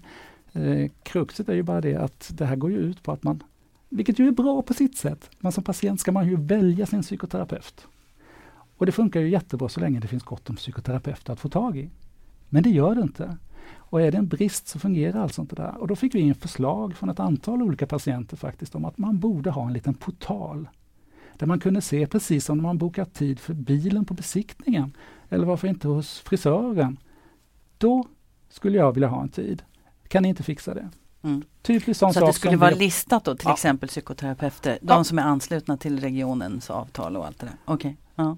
Eh, 0.54 0.92
kruxet 1.04 1.50
är 1.50 1.54
ju 1.54 1.64
bara 1.64 1.82
det 1.82 1.96
att 1.96 2.32
det 2.34 2.46
här 2.46 2.56
går 2.56 2.72
ju 2.72 2.78
ut 2.78 3.04
på 3.04 3.12
att 3.12 3.24
man, 3.24 3.44
vilket 3.90 4.20
ju 4.20 4.28
är 4.28 4.32
bra 4.32 4.62
på 4.62 4.74
sitt 4.74 4.98
sätt, 4.98 5.30
men 5.40 5.52
som 5.52 5.64
patient 5.64 6.00
ska 6.00 6.12
man 6.12 6.28
ju 6.28 6.36
välja 6.36 6.86
sin 6.86 7.02
psykoterapeut. 7.02 7.88
Och 8.78 8.86
det 8.86 8.92
funkar 8.92 9.20
ju 9.20 9.30
jättebra 9.30 9.70
så 9.70 9.80
länge 9.80 10.00
det 10.00 10.08
finns 10.08 10.24
gott 10.24 10.50
om 10.50 10.56
psykoterapeuter 10.56 11.34
att 11.34 11.40
få 11.40 11.50
tag 11.50 11.78
i. 11.78 11.90
Men 12.50 12.64
det 12.64 12.70
gör 12.70 12.96
det 12.96 13.02
inte. 13.02 13.38
Och 13.76 14.02
är 14.02 14.12
det 14.12 14.18
en 14.18 14.28
brist 14.28 14.68
så 14.68 14.80
fungerar 14.80 15.22
alltså 15.22 15.42
inte 15.42 15.56
det. 15.56 15.70
Och 15.80 15.88
då 15.88 15.96
fick 15.96 16.16
vi 16.16 16.20
in 16.20 16.36
förslag 16.36 16.96
från 16.96 17.10
ett 17.10 17.20
antal 17.20 17.62
olika 17.62 17.88
patienter 17.88 18.38
faktiskt 18.38 18.76
om 18.76 18.86
att 18.86 18.98
man 18.98 19.20
borde 19.20 19.50
ha 19.50 19.68
en 19.68 19.74
liten 19.74 19.94
portal 19.94 20.70
Där 21.38 21.48
man 21.48 21.60
kunde 21.60 21.82
se 21.82 22.08
precis 22.08 22.46
som 22.46 22.58
när 22.58 22.64
man 22.64 22.78
bokat 22.78 23.14
tid 23.14 23.40
för 23.40 23.54
bilen 23.54 24.06
på 24.06 24.14
besiktningen. 24.14 24.94
Eller 25.30 25.46
varför 25.46 25.68
inte 25.68 25.88
hos 25.88 26.20
frisören. 26.20 26.98
Då 27.78 28.06
skulle 28.50 28.78
jag 28.78 28.94
vilja 28.94 29.08
ha 29.08 29.22
en 29.22 29.30
tid. 29.30 29.64
Kan 30.10 30.26
inte 30.26 30.44
fixa 30.44 30.74
det? 30.74 30.90
Mm. 31.22 31.44
Typiskt 31.62 32.00
sån 32.00 32.14
Så 32.14 32.20
att 32.20 32.26
det 32.26 32.34
skulle 32.34 32.58
vara 32.58 32.72
vi- 32.72 32.76
listat 32.80 33.24
då, 33.26 33.36
till 33.36 33.48
Ja. 33.48 33.54
exempel 33.54 33.90
psykoterapeuter, 33.90 34.78
de 34.82 34.94
Ja. 34.98 35.04
som 35.04 35.20
är 35.20 35.24
anslutna 35.24 35.78
till 35.78 36.00
regionens 36.00 36.70
avtal 36.70 37.18
och 37.18 37.26
allt 37.26 37.40
det 37.40 37.46
där. 37.46 37.56
Okej, 37.66 37.98
ja. 38.16 38.38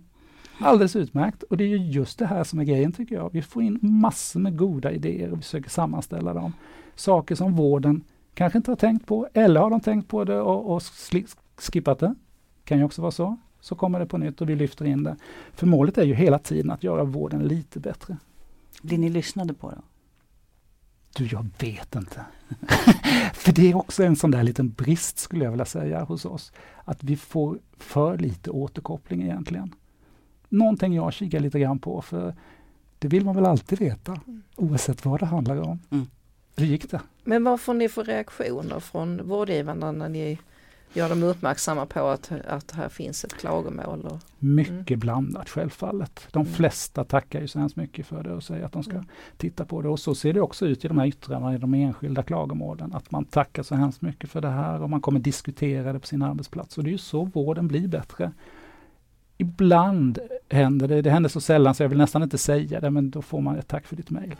Alldeles 0.59 0.95
utmärkt. 0.95 1.43
Och 1.43 1.57
det 1.57 1.63
är 1.63 1.67
ju 1.67 1.77
just 1.77 2.19
det 2.19 2.25
här 2.25 2.43
som 2.43 2.59
är 2.59 2.63
grejen 2.63 2.91
tycker 2.91 3.15
jag. 3.15 3.29
Vi 3.33 3.41
får 3.41 3.63
in 3.63 3.79
massor 3.81 4.39
med 4.39 4.57
goda 4.57 4.91
idéer 4.91 5.31
och 5.31 5.37
vi 5.37 5.41
försöker 5.41 5.69
sammanställa 5.69 6.33
dem. 6.33 6.53
Saker 6.95 7.35
som 7.35 7.53
vården 7.55 8.03
kanske 8.33 8.57
inte 8.57 8.71
har 8.71 8.75
tänkt 8.75 9.05
på 9.07 9.27
eller 9.33 9.59
har 9.61 9.69
de 9.69 9.79
tänkt 9.81 10.07
på 10.07 10.23
det 10.23 10.39
och, 10.41 10.75
och 10.75 10.83
skippat 11.57 11.99
det. 11.99 12.15
Kan 12.65 12.77
ju 12.77 12.83
också 12.83 13.01
vara 13.01 13.11
så. 13.11 13.37
Så 13.61 13.75
kommer 13.75 13.99
det 13.99 14.05
på 14.05 14.17
nytt 14.17 14.41
och 14.41 14.49
vi 14.49 14.55
lyfter 14.55 14.85
in 14.85 15.03
det. 15.03 15.15
För 15.53 15.67
målet 15.67 15.97
är 15.97 16.03
ju 16.03 16.13
hela 16.13 16.39
tiden 16.39 16.71
att 16.71 16.83
göra 16.83 17.03
vården 17.03 17.43
lite 17.43 17.79
bättre. 17.79 18.17
Blir 18.81 18.97
ni 18.97 19.09
lyssnade 19.09 19.53
på 19.53 19.69
då? 19.69 19.77
Du, 21.13 21.25
jag 21.25 21.45
vet 21.59 21.95
inte. 21.95 22.25
för 23.33 23.51
det 23.51 23.71
är 23.71 23.75
också 23.75 24.03
en 24.03 24.15
sån 24.15 24.31
där 24.31 24.43
liten 24.43 24.69
brist 24.69 25.19
skulle 25.19 25.43
jag 25.43 25.51
vilja 25.51 25.65
säga 25.65 26.03
hos 26.03 26.25
oss. 26.25 26.51
Att 26.85 27.03
vi 27.03 27.17
får 27.17 27.59
för 27.77 28.17
lite 28.17 28.49
återkoppling 28.49 29.21
egentligen. 29.21 29.75
Någonting 30.49 30.93
jag 30.93 31.13
kikar 31.13 31.39
lite 31.39 31.59
grann 31.59 31.79
på 31.79 32.01
för 32.01 32.35
det 32.99 33.07
vill 33.07 33.25
man 33.25 33.35
väl 33.35 33.45
alltid 33.45 33.79
veta 33.79 34.19
oavsett 34.55 35.05
vad 35.05 35.19
det 35.19 35.25
handlar 35.25 35.61
om. 35.61 35.79
Mm. 35.89 36.07
Hur 36.55 36.65
gick 36.65 36.91
det? 36.91 37.01
Men 37.23 37.43
vad 37.43 37.61
får 37.61 37.73
ni 37.73 37.89
för 37.89 38.03
reaktioner 38.03 38.79
från 38.79 39.27
vårdgivarna 39.27 39.91
när 39.91 40.09
ni 40.09 40.39
gör 40.93 41.10
dem 41.10 41.24
uppmärksamma 41.24 41.86
på 41.86 42.07
att, 42.07 42.31
att 42.48 42.71
här 42.71 42.89
finns 42.89 43.24
ett 43.24 43.33
klagomål? 43.33 44.01
Och, 44.05 44.19
Mycket 44.39 45.00
blandat 45.00 45.50
självfallet. 45.50 46.27
De 46.31 46.41
Mm. 46.41 46.53
flesta 46.53 47.03
tackar 47.03 47.41
ju 47.41 47.48
så 47.48 47.60
hemskt 47.60 47.75
mycket 47.75 48.05
för 48.05 48.24
det 48.24 48.33
och 48.33 48.43
säger 48.43 48.65
att 48.65 48.71
de 48.71 48.83
ska 48.83 48.93
Mm. 48.93 49.05
titta 49.38 49.65
på 49.65 49.81
det. 49.81 49.89
Och 49.89 50.00
så 50.00 50.15
ser 50.15 50.33
det 50.33 50.41
också 50.41 50.65
ut 50.65 50.86
i 50.86 50.88
de 50.88 50.98
här 50.98 51.05
yttrandena 51.07 51.55
i 51.55 51.57
de 51.57 51.74
enskilda 51.74 52.24
klagomålen. 52.24 52.93
Att 52.93 53.12
man 53.12 53.25
tackar 53.25 53.63
så 53.63 53.75
hemskt 53.75 54.01
mycket 54.01 54.29
för 54.29 54.41
det 54.41 54.50
här 54.50 54.81
och 54.81 54.89
man 54.89 55.01
kommer 55.01 55.19
diskutera 55.19 55.93
det 55.93 56.00
på 56.00 56.07
sin 56.07 56.21
arbetsplats. 56.21 56.77
Och 56.77 56.83
det 56.83 56.89
är 56.89 56.91
ju 56.91 56.98
så 56.98 57.24
vården 57.24 57.67
blir 57.67 57.88
bättre. 57.88 58.31
Ibland 59.38 60.19
händer 60.50 60.88
det, 60.88 61.01
det 61.01 61.10
händer 61.10 61.29
så 61.29 61.41
sällan 61.41 61.75
så 61.75 61.83
jag 61.83 61.89
vill 61.89 61.98
nästan 61.98 62.24
inte 62.24 62.38
säga 62.38 62.79
det, 62.79 62.89
men 62.91 63.10
då 63.12 63.21
får 63.21 63.41
man 63.41 63.55
ett 63.57 63.67
tack 63.67 63.88
för 63.88 63.95
ditt 63.95 64.10
mejl. 64.10 64.36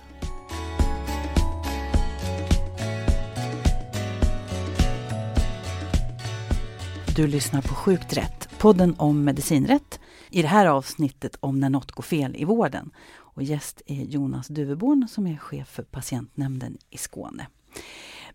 Du 7.15 7.27
lyssnar 7.27 7.62
på 7.62 7.68
Sjukt 7.68 8.18
rätt, 8.18 8.50
podden 8.60 8.96
om 8.98 9.24
medicinrätt. 9.24 10.00
I 10.30 10.41
det 10.41 10.48
här 10.48 10.65
avsnittet 10.65 11.38
om 11.39 11.60
när 11.60 11.70
något 11.70 11.91
går 11.91 12.03
fel 12.03 12.36
i 12.36 12.46
vården. 12.46 12.91
Och 13.10 13.44
gäst 13.44 13.82
är 13.86 14.03
Jonas 14.03 14.48
Duveborn 14.48 15.08
som 15.08 15.27
är 15.27 15.38
chef 15.38 15.68
för 15.68 15.84
patientnämnden 15.84 16.77
i 16.89 16.98
Skåne. 16.98 17.48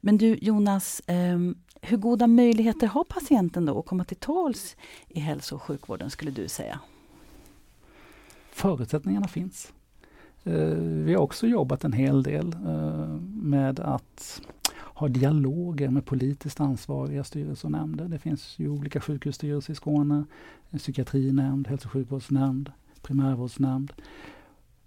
Men 0.01 0.19
du 0.19 0.35
Jonas, 0.35 1.03
ehm, 1.07 1.57
hur 1.81 1.97
goda 1.97 2.27
möjligheter 2.27 2.87
har 2.87 3.05
patienten 3.05 3.67
då 3.67 3.79
att 3.79 3.87
komma 3.87 4.05
till 4.05 4.17
tals 4.17 4.77
i 5.09 5.21
hälso 5.21 5.55
och 5.55 5.63
sjukvården 5.63 6.11
skulle 6.11 6.31
du 6.31 6.49
säga? 6.49 6.81
Förutsättningarna 8.51 9.29
finns. 9.29 9.73
Eh, 10.45 10.55
vi 10.79 11.15
har 11.15 11.23
också 11.23 11.47
jobbat 11.47 11.85
en 11.85 11.93
hel 11.93 12.23
del 12.23 12.53
eh, 12.53 13.21
med 13.43 13.81
att 13.81 14.41
ha 14.97 15.09
dialoger 15.09 15.91
med 15.91 16.05
politiskt 16.05 16.61
ansvariga 16.61 17.25
styrelser 17.25 17.69
och 17.69 17.73
nämnder. 17.73 18.09
Det 18.09 18.19
finns 18.19 18.59
ju 18.59 18.69
olika 18.69 19.01
sjukhusstyrelser 19.01 19.73
i 19.73 19.77
Skåne, 19.77 20.25
psykiatrinämnd, 20.79 21.69
hälso 21.69 21.89
och 21.89 21.93
sjukvårdsnämnd, 21.93 22.73
primärvårdsnämnd. 23.03 23.93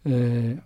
Eh, 0.03 0.57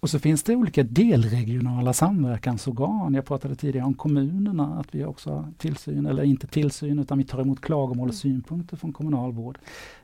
Och 0.00 0.10
så 0.10 0.18
finns 0.18 0.42
det 0.42 0.56
olika 0.56 0.82
delregionala 0.82 1.92
samverkansorgan. 1.92 3.14
Jag 3.14 3.24
pratade 3.24 3.54
tidigare 3.54 3.86
om 3.86 3.94
kommunerna, 3.94 4.78
att 4.80 4.94
vi 4.94 5.04
också 5.04 5.30
har 5.30 5.52
tillsyn, 5.58 6.06
eller 6.06 6.22
inte 6.22 6.46
tillsyn, 6.46 6.98
utan 6.98 7.18
vi 7.18 7.24
tar 7.24 7.40
emot 7.40 7.60
klagomål 7.60 8.08
och 8.08 8.14
synpunkter 8.14 8.76
från 8.76 8.92
kommunal 8.92 9.32
vård. 9.32 9.58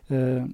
Eh, 0.08 0.44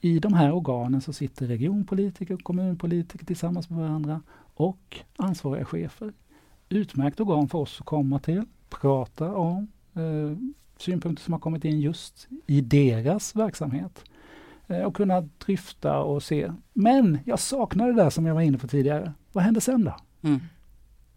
I 0.00 0.18
de 0.18 0.32
här 0.34 0.52
organen 0.52 1.00
så 1.00 1.12
sitter 1.12 1.46
regionpolitiker 1.46 2.34
och 2.34 2.42
kommunpolitiker 2.42 3.26
tillsammans 3.26 3.70
med 3.70 3.78
varandra 3.78 4.20
och 4.54 4.96
ansvariga 5.16 5.64
chefer. 5.64 6.12
Utmärkt 6.72 7.20
organ 7.20 7.48
för 7.48 7.58
oss 7.58 7.80
att 7.80 7.86
komma 7.86 8.18
till, 8.18 8.44
prata 8.68 9.34
om 9.34 9.68
eh, 9.94 10.36
synpunkter 10.76 11.24
som 11.24 11.32
har 11.32 11.40
kommit 11.40 11.64
in 11.64 11.80
just 11.80 12.28
i 12.46 12.60
deras 12.60 13.36
verksamhet 13.36 14.04
eh, 14.66 14.82
och 14.82 14.96
kunna 14.96 15.20
dryfta 15.20 15.98
och 15.98 16.22
se. 16.22 16.52
Men 16.72 17.18
jag 17.24 17.38
saknar 17.38 17.86
det 17.86 17.94
där 17.94 18.10
som 18.10 18.26
jag 18.26 18.34
var 18.34 18.42
inne 18.42 18.58
på 18.58 18.68
tidigare. 18.68 19.12
Vad 19.32 19.44
händer 19.44 19.60
sen 19.60 19.84
då? 19.84 19.96
Mm. 20.22 20.40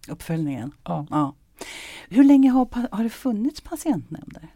Uppföljningen. 0.10 0.72
Ja, 0.84 1.08
Ja. 1.10 1.36
Hur 2.10 2.24
länge 2.24 2.50
har, 2.50 2.68
har 2.96 3.04
det 3.04 3.10
funnits 3.10 3.62
patientnämnder? 3.62 4.50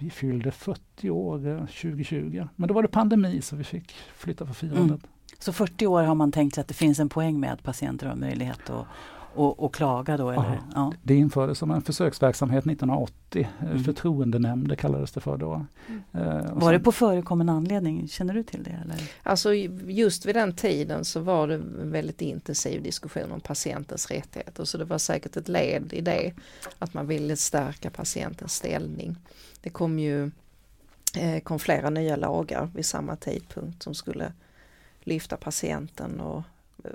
vi 0.00 0.10
fyllde 0.10 0.50
40 0.50 1.10
år 1.10 1.48
eh, 1.48 1.58
2020, 1.58 2.46
men 2.56 2.68
då 2.68 2.74
var 2.74 2.82
det 2.82 2.88
pandemi 2.88 3.42
så 3.42 3.56
vi 3.56 3.64
fick 3.64 3.92
flytta 4.16 4.46
för 4.46 4.54
firandet. 4.54 5.00
Så 5.38 5.52
40 5.52 5.86
år 5.86 6.02
har 6.02 6.14
man 6.14 6.32
tänkt 6.32 6.54
sig 6.54 6.62
att 6.62 6.68
det 6.68 6.74
finns 6.74 6.98
en 6.98 7.08
poäng 7.08 7.40
med 7.40 7.52
att 7.52 7.62
patienter 7.62 8.06
har 8.06 8.16
möjlighet 8.16 8.70
att 8.70 8.86
och, 9.34 9.60
och 9.64 9.74
klaga 9.74 10.16
då? 10.16 10.30
Eller? 10.30 10.42
Ja. 10.44 10.58
Ja. 10.74 10.92
Det 11.02 11.14
infördes 11.14 11.58
som 11.58 11.70
en 11.70 11.82
försöksverksamhet 11.82 12.66
1980. 12.66 13.48
eh, 13.60 13.66
Mm. 13.70 13.84
Förtroendenämnder 13.84 14.76
kallades 14.76 15.12
det 15.12 15.20
för 15.20 15.36
då. 15.36 15.66
Eh, 16.12 16.22
och 16.36 16.60
Var 16.60 16.72
det 16.72 16.78
sen- 16.78 16.84
på 16.84 16.92
förekommen 16.92 17.48
anledning? 17.48 18.08
Känner 18.08 18.34
du 18.34 18.42
till 18.42 18.62
det? 18.62 18.78
Eller? 18.84 18.96
Alltså 19.22 19.54
just 19.54 20.26
vid 20.26 20.34
den 20.34 20.52
tiden 20.54 21.04
så 21.04 21.20
var 21.20 21.48
det 21.48 21.54
en 21.54 21.90
väldigt 21.92 22.20
intensiv 22.22 22.82
diskussion 22.82 23.32
om 23.32 23.40
patientens 23.40 24.10
rättigheter 24.10 24.64
så 24.64 24.78
det 24.78 24.84
var 24.84 24.98
säkert 24.98 25.36
ett 25.36 25.48
led 25.48 25.92
i 25.92 26.00
det 26.00 26.32
att 26.78 26.94
man 26.94 27.06
ville 27.06 27.36
stärka 27.36 27.90
patientens 27.90 28.54
ställning. 28.54 29.16
Det 29.60 29.70
kom 29.70 29.98
ju 29.98 30.30
eh, 31.16 31.40
kom 31.42 31.58
flera 31.58 31.90
nya 31.90 32.16
lagar 32.16 32.70
vid 32.74 32.86
samma 32.86 33.16
tidpunkt 33.16 33.82
som 33.82 33.94
skulle 33.94 34.32
lyfta 35.00 35.36
patienten 35.36 36.20
och 36.20 36.38
eh, 36.38 36.42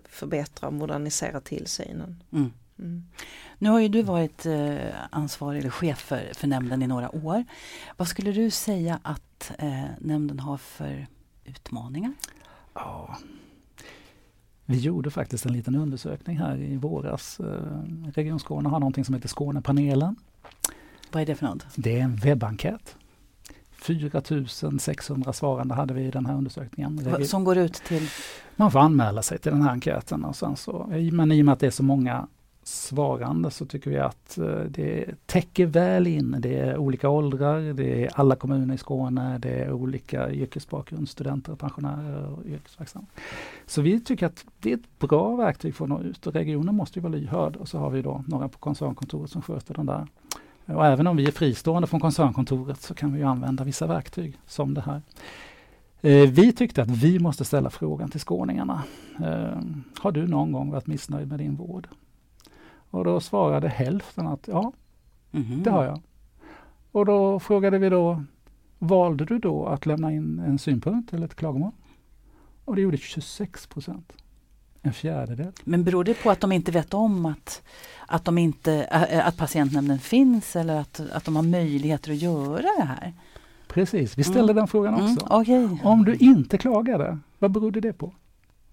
förbättra 0.10 0.68
och 0.68 0.74
modernisera 0.74 1.42
tillsynen. 1.42 2.24
Mm. 2.32 2.52
Mm. 2.80 3.04
Nu 3.58 3.70
har 3.70 3.80
ju 3.80 3.88
du 3.88 4.02
varit 4.02 4.46
eh, 4.46 4.78
ansvarig 5.10 5.60
eller 5.60 5.70
chef 5.70 6.00
för, 6.00 6.32
för 6.34 6.48
nämnden 6.48 6.82
i 6.82 6.88
några 6.88 7.16
år. 7.16 7.44
Vad 7.98 8.08
skulle 8.08 8.32
du 8.32 8.52
säga 8.52 9.00
att 9.04 9.52
eh, 9.60 9.84
nämnden 10.00 10.40
har 10.40 10.58
för 10.58 11.08
utmaningar? 11.44 12.14
Ja. 12.74 13.18
Vi 14.66 14.78
gjorde 14.78 15.12
faktiskt 15.12 15.46
en 15.46 15.54
liten 15.54 15.76
undersökning 15.76 16.38
här 16.38 16.58
i 16.58 16.78
våras. 16.78 17.40
Eh, 17.40 17.46
Region 18.14 18.40
Skåne 18.40 18.70
har 18.70 18.80
någonting 18.80 19.06
som 19.06 19.16
heter 19.16 19.28
Skånepanelen. 19.28 20.16
Vad 21.12 21.22
är 21.22 21.26
det 21.26 21.36
för 21.36 21.46
något? 21.46 21.66
Det 21.76 22.00
är 22.00 22.04
en 22.04 22.16
webbenkät. 22.16 22.96
4600 23.86 25.34
svarande 25.34 25.76
hade 25.76 25.94
vi 25.94 26.02
i 26.02 26.12
den 26.12 26.26
här 26.26 26.36
undersökningen. 26.36 27.26
Som 27.26 27.44
går 27.44 27.58
ut 27.58 27.74
till... 27.74 28.10
Man 28.56 28.72
får 28.72 28.80
anmäla 28.80 29.22
sig 29.22 29.38
till 29.38 29.52
den 29.52 29.62
här 29.62 29.72
enkäten. 29.72 30.26
Och 30.26 30.36
sen 30.36 30.56
så, 30.56 30.88
men 31.12 31.32
i 31.32 31.42
och 31.42 31.46
med 31.46 31.54
att 31.54 31.60
det 31.60 31.68
är 31.68 31.72
så 31.72 31.84
många 31.84 32.28
svarande 32.68 33.52
så 33.52 33.66
tycker 33.66 33.92
vi 33.92 33.98
att 33.98 34.38
eh, 34.38 34.60
det 34.70 35.06
täcker 35.26 35.66
väl 35.66 36.08
in. 36.08 36.36
Det 36.40 36.60
är 36.60 36.78
olika 36.78 37.10
åldrar, 37.10 37.74
det 37.74 38.06
är 38.06 38.12
alla 38.14 38.36
kommuner 38.36 38.76
i 38.76 38.78
Skåne, 38.78 39.38
det 39.38 39.50
är 39.50 39.72
olika 39.72 40.32
yrkesbakgrund, 40.32 41.10
studenter, 41.10 41.56
pensionärer 41.56 42.28
och 42.28 42.46
yrkesverksamma. 42.46 43.06
Så 43.66 43.82
vi 43.82 44.00
tycker 44.00 44.26
att 44.26 44.46
det 44.60 44.72
är 44.72 44.78
ett 44.78 45.00
bra 45.00 45.36
verktyg 45.36 45.76
för 45.76 45.86
att 45.86 45.90
nå 45.90 46.02
ut 46.02 46.28
och 46.28 46.34
regionen 46.34 46.76
måste 46.76 47.00
ju 47.00 47.04
vara 47.04 47.14
lyhörd 47.14 47.56
och 47.56 47.68
så 47.68 47.78
har 47.78 47.90
vi 47.90 48.02
då 48.02 48.24
några 48.28 48.48
på 48.48 48.58
koncernkontoret 48.58 49.32
som 49.32 49.42
sköter 49.42 49.74
den 49.74 49.86
där. 49.86 50.08
Och 50.66 50.86
även 50.86 51.08
om 51.08 51.18
vi 51.18 51.26
är 51.28 51.32
fristående 51.32 51.88
från 51.88 52.00
koncernkontoret 52.00 52.82
så 52.82 52.94
kan 52.94 53.14
vi 53.14 53.24
använda 53.24 53.64
vissa 53.64 53.88
verktyg 53.88 54.38
som 54.48 54.74
det 54.74 54.82
här. 54.82 55.02
Eh, 56.02 56.30
Vi 56.30 56.54
tyckte 56.54 56.82
att 56.82 56.90
vi 56.90 57.20
måste 57.20 57.46
ställa 57.46 57.70
frågan 57.70 58.10
till 58.10 58.20
skåningarna. 58.20 58.84
Eh, 59.24 59.60
Har 60.00 60.12
du 60.12 60.28
någon 60.28 60.52
gång 60.52 60.72
varit 60.72 60.88
missnöjd 60.88 61.28
med 61.28 61.40
din 61.40 61.56
vård? 61.56 61.88
Och 62.90 63.04
då 63.04 63.20
svarade 63.20 63.68
hälften 63.70 64.28
att 64.28 64.48
ja, 64.48 64.72
Mhm. 65.32 65.64
det 65.64 65.70
har 65.72 65.84
jag. 65.84 66.02
Och 66.92 67.06
då 67.06 67.40
frågade 67.40 67.78
vi 67.78 67.90
då, 67.90 68.24
valde 68.80 69.26
du 69.26 69.40
då 69.40 69.66
att 69.66 69.86
lämna 69.86 70.12
in 70.14 70.40
en 70.40 70.60
synpunkt 70.60 71.14
eller 71.14 71.26
ett 71.26 71.36
klagomål? 71.36 71.72
Och 72.66 72.76
det 72.76 72.82
gjorde 72.82 72.98
26 72.98 73.68
procent. 73.68 74.14
En 74.86 74.94
fjärdedel. 74.94 75.52
Men 75.64 75.84
beror 75.84 76.04
det 76.04 76.14
på 76.24 76.30
att 76.32 76.40
de 76.42 76.52
inte 76.52 76.72
vet 76.72 76.94
om 76.94 77.26
att, 77.26 77.62
att, 78.08 78.26
de 78.26 78.38
inte, 78.38 78.86
att 79.26 79.38
patientnämnden 79.38 80.00
finns 80.00 80.56
eller 80.56 80.76
att, 80.80 81.02
att 81.12 81.26
de 81.26 81.36
har 81.36 81.44
möjligheter 81.44 82.12
att 82.12 82.18
göra 82.18 82.62
det 82.62 82.86
här? 82.86 83.14
Precis, 83.68 84.18
vi 84.18 84.24
ställde 84.24 84.42
Mm. 84.52 84.56
den 84.56 84.68
frågan 84.68 84.94
Mm, 84.94 85.14
också. 85.14 85.28
Okej. 85.30 85.78
Om 85.84 86.06
du 86.06 86.16
inte 86.16 86.58
klagade, 86.58 87.18
vad 87.40 87.52
berodde 87.52 87.80
det 87.82 87.94
på? 87.94 88.14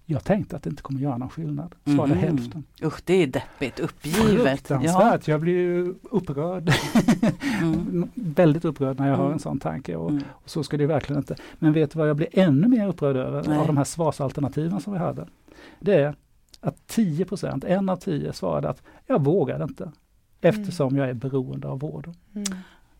Jag 0.05 0.23
tänkte 0.23 0.55
att 0.55 0.63
det 0.63 0.69
inte 0.69 0.81
kommer 0.83 0.99
göra 0.99 1.17
någon 1.17 1.29
skillnad. 1.29 1.75
Svarade 1.85 2.15
Mhm. 2.15 2.23
hälften. 2.23 2.63
Usch, 2.83 3.01
det 3.05 3.13
är 3.13 3.27
deppigt, 3.27 3.79
uppgivet. 3.79 4.43
Fruktansvärt. 4.67 5.27
Jag 5.27 5.41
blir 5.41 5.53
ju 5.53 5.93
upprörd. 6.11 6.71
Mm. 7.61 8.09
Väldigt 8.15 8.65
upprörd 8.65 8.99
när 8.99 9.07
jag 9.09 9.15
hör 9.17 9.23
Mm. 9.23 9.33
en 9.33 9.39
sån 9.39 9.59
tanke. 9.59 9.95
Och, 9.95 10.09
Mm. 10.09 10.23
och 10.31 10.49
så 10.49 10.63
ska 10.63 10.77
det 10.77 10.85
verkligen 10.85 11.19
inte. 11.19 11.35
Men 11.59 11.73
vet 11.73 11.91
du 11.91 11.99
vad 11.99 12.09
jag 12.09 12.15
blir 12.17 12.27
ännu 12.31 12.67
mer 12.67 12.87
upprörd 12.87 13.15
över 13.15 13.43
Nej. 13.47 13.57
av 13.57 13.67
de 13.67 13.77
här 13.77 13.83
svarsalternativen 13.83 14.81
som 14.81 14.93
vi 14.93 14.99
hade? 14.99 15.27
Det 15.79 15.93
är 15.93 16.15
att 16.61 16.87
10 16.87 17.25
en 17.67 17.89
av 17.89 17.95
10 17.95 18.33
svarade 18.33 18.69
att 18.69 18.81
jag 19.07 19.23
vågar 19.23 19.63
inte 19.63 19.91
eftersom 20.41 20.97
jag 20.97 21.09
är 21.09 21.13
beroende 21.13 21.67
av 21.67 21.79
vården. 21.79 22.13
Mm. 22.35 22.45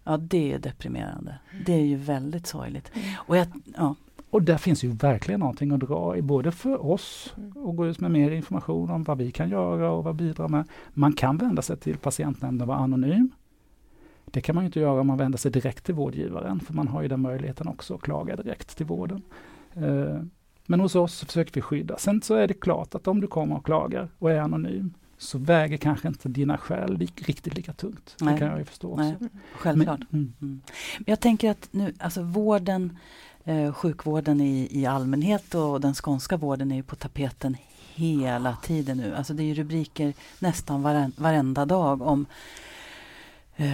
Ja, 0.03 0.17
det 0.17 0.53
är 0.53 0.59
deprimerande. 0.59 1.35
Det 1.65 1.73
är 1.73 1.85
ju 1.85 1.95
väldigt 1.95 2.47
sorgligt. 2.47 2.91
Och 3.15 3.37
jag, 3.37 3.47
ja, 3.77 3.95
Och 4.33 4.43
där 4.43 4.57
finns 4.57 4.83
ju 4.83 4.89
verkligen 4.91 5.39
någonting 5.39 5.71
att 5.71 5.79
dra 5.79 6.17
i 6.17 6.21
både 6.21 6.51
för 6.51 6.85
oss 6.85 7.33
Mm. 7.37 7.51
och 7.51 7.75
gå 7.75 7.87
ut 7.87 7.99
med 7.99 8.11
mer 8.11 8.31
information 8.31 8.89
om 8.89 9.03
vad 9.03 9.17
vi 9.17 9.31
kan 9.31 9.49
göra 9.49 9.91
och 9.91 10.03
vad 10.03 10.17
vi 10.17 10.23
bidrar 10.27 10.47
med. 10.47 10.63
Man 10.93 11.13
kan 11.13 11.37
vända 11.37 11.61
sig 11.61 11.77
till 11.77 11.97
patientnämnden 11.97 12.61
och 12.61 12.67
vara 12.67 12.77
anonym. 12.83 13.29
Det 14.25 14.41
kan 14.41 14.55
man 14.55 14.63
ju 14.63 14.65
inte 14.65 14.79
göra 14.79 15.01
om 15.01 15.07
man 15.07 15.17
vänder 15.17 15.37
sig 15.37 15.51
direkt 15.51 15.83
till 15.85 15.95
vårdgivaren 15.95 16.59
för 16.59 16.73
man 16.73 16.87
har 16.87 17.01
ju 17.01 17.07
den 17.07 17.19
möjligheten 17.21 17.67
också 17.67 17.95
att 17.95 18.01
klaga 18.01 18.35
direkt 18.35 18.77
till 18.77 18.85
vården. 18.85 19.21
Eh, 19.73 20.21
Men 20.65 20.79
hos 20.79 20.95
oss 20.95 21.23
försöker 21.23 21.53
vi 21.53 21.61
skydda. 21.61 21.97
Sen 21.97 22.21
så 22.21 22.35
är 22.35 22.47
det 22.47 22.53
klart 22.53 22.95
att 22.95 23.07
om 23.07 23.21
du 23.21 23.27
kommer 23.27 23.55
och 23.57 23.65
klagar 23.65 24.09
och 24.19 24.31
är 24.31 24.39
anonym 24.39 24.93
så 25.17 25.37
väger 25.37 25.77
kanske 25.77 26.07
inte 26.07 26.29
dina 26.29 26.57
skäl 26.57 26.97
li- 26.97 27.09
riktigt 27.15 27.55
lika 27.55 27.73
tungt. 27.73 28.15
Nej. 28.21 28.33
Det 28.33 28.39
kan 28.39 28.47
jag 28.47 28.59
ju 28.59 28.65
förstå 28.65 28.91
också. 28.91 29.03
nej, 29.03 29.29
självklart. 29.55 29.99
Men, 30.09 30.33
mm. 30.41 30.61
Men 30.97 31.03
jag 31.07 31.19
tänker 31.19 31.51
att 31.51 31.67
nu, 31.71 31.93
alltså 31.99 32.21
vården, 32.23 32.97
eh, 33.45 33.73
sjukvården 33.73 34.41
i, 34.41 34.67
i 34.71 34.85
allmänhet 34.85 35.55
och 35.55 35.81
den 35.81 35.93
skånska 35.93 36.37
vården 36.37 36.71
är 36.71 36.75
ju 36.75 36.83
på 36.83 36.95
tapeten 36.95 37.57
hela 37.95 38.57
tiden 38.63 38.97
nu. 38.97 39.15
Alltså 39.15 39.33
det 39.33 39.43
är 39.43 39.45
ju 39.45 39.53
rubriker 39.53 40.13
nästan 40.39 40.81
varen, 40.81 41.11
varenda 41.15 41.65
dag 41.65 42.01
om 42.01 42.25
eh, 43.55 43.65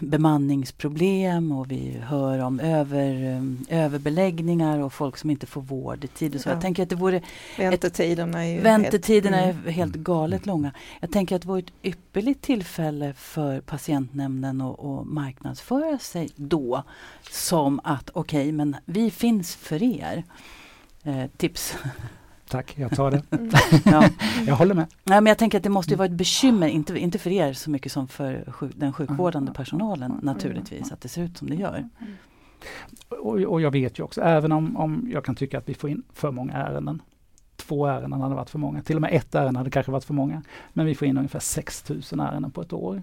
bemanningsproblem 0.00 1.52
och 1.52 1.70
vi 1.70 1.98
hör 2.02 2.38
om 2.38 2.60
över, 2.60 3.24
eh, 3.24 3.78
överbeläggningar 3.84 4.78
och 4.78 4.92
folk 4.92 5.16
som 5.16 5.30
inte 5.30 5.46
får 5.46 5.60
vård 5.60 6.04
i 6.04 6.08
tid. 6.08 6.34
Och 6.34 6.40
så. 6.40 6.48
Ja. 6.48 6.52
Jag 6.52 6.62
tänker 6.62 6.82
att 6.82 6.88
det 6.88 6.96
vore 6.96 7.22
Väntetiderna 7.58 8.44
är 8.44 8.54
ju 8.54 8.60
Väntetiderna 8.60 9.36
helt, 9.36 9.66
är 9.66 9.70
helt 9.70 9.94
galet 9.94 10.46
långa. 10.46 10.72
Jag 11.00 11.12
tänker 11.12 11.36
att 11.36 11.42
det 11.42 11.48
vore 11.48 11.58
ett 11.58 11.72
ypperligt 11.82 12.42
tillfälle 12.42 13.12
för 13.12 13.60
patientnämnden 13.60 14.60
att, 14.60 15.06
marknadsföra 15.06 15.98
sig 15.98 16.28
då 16.36 16.82
som 17.30 17.80
att 17.84 18.10
okej, 18.12 18.52
men 18.52 18.76
vi 18.84 19.10
finns 19.10 19.56
för 19.56 19.82
er. 19.82 20.24
Eh, 21.02 21.26
tips. 21.36 21.76
Tack, 22.54 22.74
jag 22.78 22.96
tar 22.96 23.10
det. 23.10 23.22
Mm. 23.30 23.50
ja. 23.84 24.08
Jag 24.46 24.54
håller 24.54 24.74
med. 24.74 24.86
Nej, 25.04 25.20
men 25.20 25.26
jag 25.26 25.38
tänker 25.38 25.58
att 25.58 25.64
det 25.64 25.70
måste 25.70 25.90
ju 25.90 25.96
vara 25.96 26.06
ett 26.06 26.12
bekymmer, 26.12 26.68
inte, 26.68 26.98
inte 26.98 27.18
för 27.18 27.30
er 27.30 27.52
så 27.52 27.70
mycket 27.70 27.92
som 27.92 28.08
för 28.08 28.52
sjuk, 28.52 28.72
den 28.76 28.92
sjukvårdande 28.92 29.52
personalen 29.52 30.20
naturligtvis, 30.22 30.92
att 30.92 31.00
det 31.00 31.08
ser 31.08 31.22
ut 31.22 31.38
som 31.38 31.50
det 31.50 31.56
gör. 31.56 31.88
Och, 33.08 33.34
och 33.34 33.60
jag 33.60 33.70
vet 33.70 33.98
ju 33.98 34.02
också, 34.02 34.20
även 34.20 34.52
om, 34.52 34.76
om 34.76 35.08
jag 35.12 35.24
kan 35.24 35.34
tycka 35.34 35.58
att 35.58 35.68
vi 35.68 35.74
får 35.74 35.90
in 35.90 36.02
för 36.12 36.30
många 36.30 36.52
ärenden. 36.52 37.02
Två 37.56 37.86
ärenden 37.86 38.20
hade 38.20 38.34
varit 38.34 38.50
för 38.50 38.58
många, 38.58 38.82
till 38.82 38.96
och 38.96 39.02
med 39.02 39.12
ett 39.12 39.34
ärende 39.34 39.60
hade 39.60 39.70
kanske 39.70 39.92
varit 39.92 40.04
för 40.04 40.14
många. 40.14 40.42
Men 40.72 40.86
vi 40.86 40.94
får 40.94 41.08
in 41.08 41.16
ungefär 41.16 41.40
6000 41.40 42.20
ärenden 42.20 42.50
på 42.50 42.62
ett 42.62 42.72
år. 42.72 43.02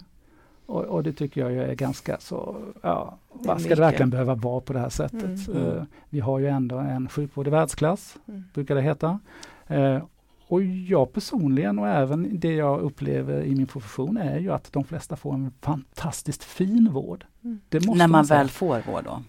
Och, 0.72 0.84
och 0.84 1.04
det 1.04 1.14
tycker 1.14 1.42
jag 1.42 1.54
är 1.70 1.76
ganska 1.76 2.18
så, 2.20 2.56
ja, 2.82 3.18
vad 3.32 3.62
ska 3.62 3.76
det 3.76 3.82
verkligen 3.82 4.10
behöva 4.10 4.36
vara 4.36 4.62
på 4.62 4.74
det 4.74 4.80
här 4.80 4.90
sättet? 4.90 5.48
Mm. 5.48 5.68
Eh, 5.78 5.84
vi 6.10 6.20
har 6.20 6.40
ju 6.40 6.48
ändå 6.48 6.78
en 6.78 7.10
sjukvård 7.10 7.48
i 7.48 7.50
världsklass, 7.50 8.16
Mm. 8.28 8.44
brukar 8.54 8.76
det 8.76 8.82
heta. 8.82 9.20
Eh, 9.68 10.04
och 10.48 10.64
jag 10.64 11.14
personligen 11.14 11.80
och 11.80 11.88
även 11.88 12.40
det 12.40 12.54
jag 12.54 12.80
upplever 12.82 13.44
i 13.44 13.56
min 13.56 13.68
profession 13.68 14.18
är 14.18 14.40
ju 14.40 14.52
att 14.52 14.74
de 14.74 14.84
flesta 14.84 15.16
får 15.16 15.34
en 15.34 15.52
fantastiskt 15.62 16.44
fin 16.44 16.90
vård. 16.92 17.26
Mm. 17.44 17.60
Det 17.70 17.86
måste 17.86 17.98
När 17.98 18.08
man 18.08 18.26
säga. 18.26 18.38
väl 18.40 18.50
får 18.50 18.82
vård 18.92 19.04
då. 19.04 19.24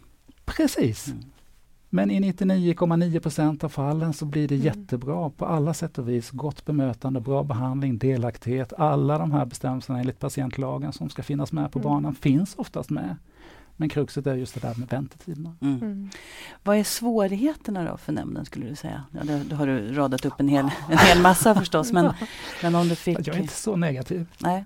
Precis. 0.44 1.08
Mm. 1.08 1.22
Men 1.94 2.10
i 2.10 2.20
99,9 2.20 3.20
procent 3.20 3.64
av 3.64 3.68
fallen 3.68 4.12
så 4.12 4.24
blir 4.24 4.48
det 4.48 4.54
Mm. 4.54 4.66
jättebra 4.66 5.30
på 5.30 5.46
alla 5.46 5.74
sätt 5.74 5.98
och 5.98 6.08
vis. 6.08 6.30
Gott 6.30 6.64
bemötande, 6.64 7.20
bra 7.20 7.42
behandling, 7.42 7.98
delaktighet. 7.98 8.72
Alla 8.78 9.18
de 9.18 9.32
här 9.32 9.44
bestämmelserna 9.44 10.00
enligt 10.00 10.18
patientlagen 10.18 10.92
som 10.92 11.10
ska 11.10 11.22
finnas 11.22 11.52
med 11.52 11.72
på 11.72 11.78
Mm. 11.78 11.88
banan 11.90 12.14
finns 12.14 12.54
oftast 12.56 12.90
med. 12.90 13.16
Men 13.76 13.88
kruxet 13.88 14.26
är 14.26 14.34
just 14.34 14.54
det 14.54 14.60
där 14.60 14.74
med 14.78 14.88
väntetiderna. 14.88 15.56
Mm. 15.60 15.76
Mm. 15.76 16.10
Vad 16.64 16.76
är 16.76 16.84
svårigheterna 16.84 17.84
då 17.90 17.96
för 17.96 18.12
nämnden 18.12 18.44
skulle 18.44 18.66
du 18.68 18.76
säga? 18.76 19.04
Ja, 19.10 19.20
det, 19.24 19.42
då 19.44 19.56
har 19.56 19.66
du 19.66 19.92
radat 19.92 20.24
upp 20.24 20.40
en 20.40 20.48
hel, 20.48 20.70
en 20.90 20.98
hel 20.98 21.22
massa 21.22 21.54
förstås, 21.54 21.92
men, 21.92 22.12
men 22.62 22.74
om 22.74 22.88
du 22.88 22.94
fick... 22.94 23.18
Jag 23.28 23.36
är 23.36 23.40
inte 23.40 23.54
så 23.54 23.76
negativ. 23.76 24.26
Nej. 24.38 24.64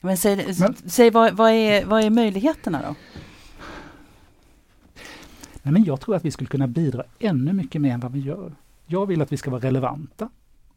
Men 0.00 0.16
säg, 0.16 0.36
Men- 0.60 0.74
säg 0.86 1.10
vad, 1.10 1.32
vad, 1.36 1.50
är, 1.50 1.84
vad 1.84 2.04
är 2.04 2.10
möjligheterna 2.10 2.82
då? 2.88 2.94
Nej, 5.66 5.72
men 5.72 5.84
jag 5.84 6.00
tror 6.00 6.16
att 6.16 6.24
vi 6.24 6.30
skulle 6.30 6.48
kunna 6.48 6.66
bidra 6.66 7.04
ännu 7.18 7.52
mycket 7.52 7.80
mer 7.80 7.94
än 7.94 8.00
vad 8.00 8.12
vi 8.12 8.20
gör. 8.20 8.52
Jag 8.86 9.06
vill 9.06 9.22
att 9.22 9.32
vi 9.32 9.36
ska 9.36 9.50
vara 9.50 9.62
relevanta. 9.62 10.28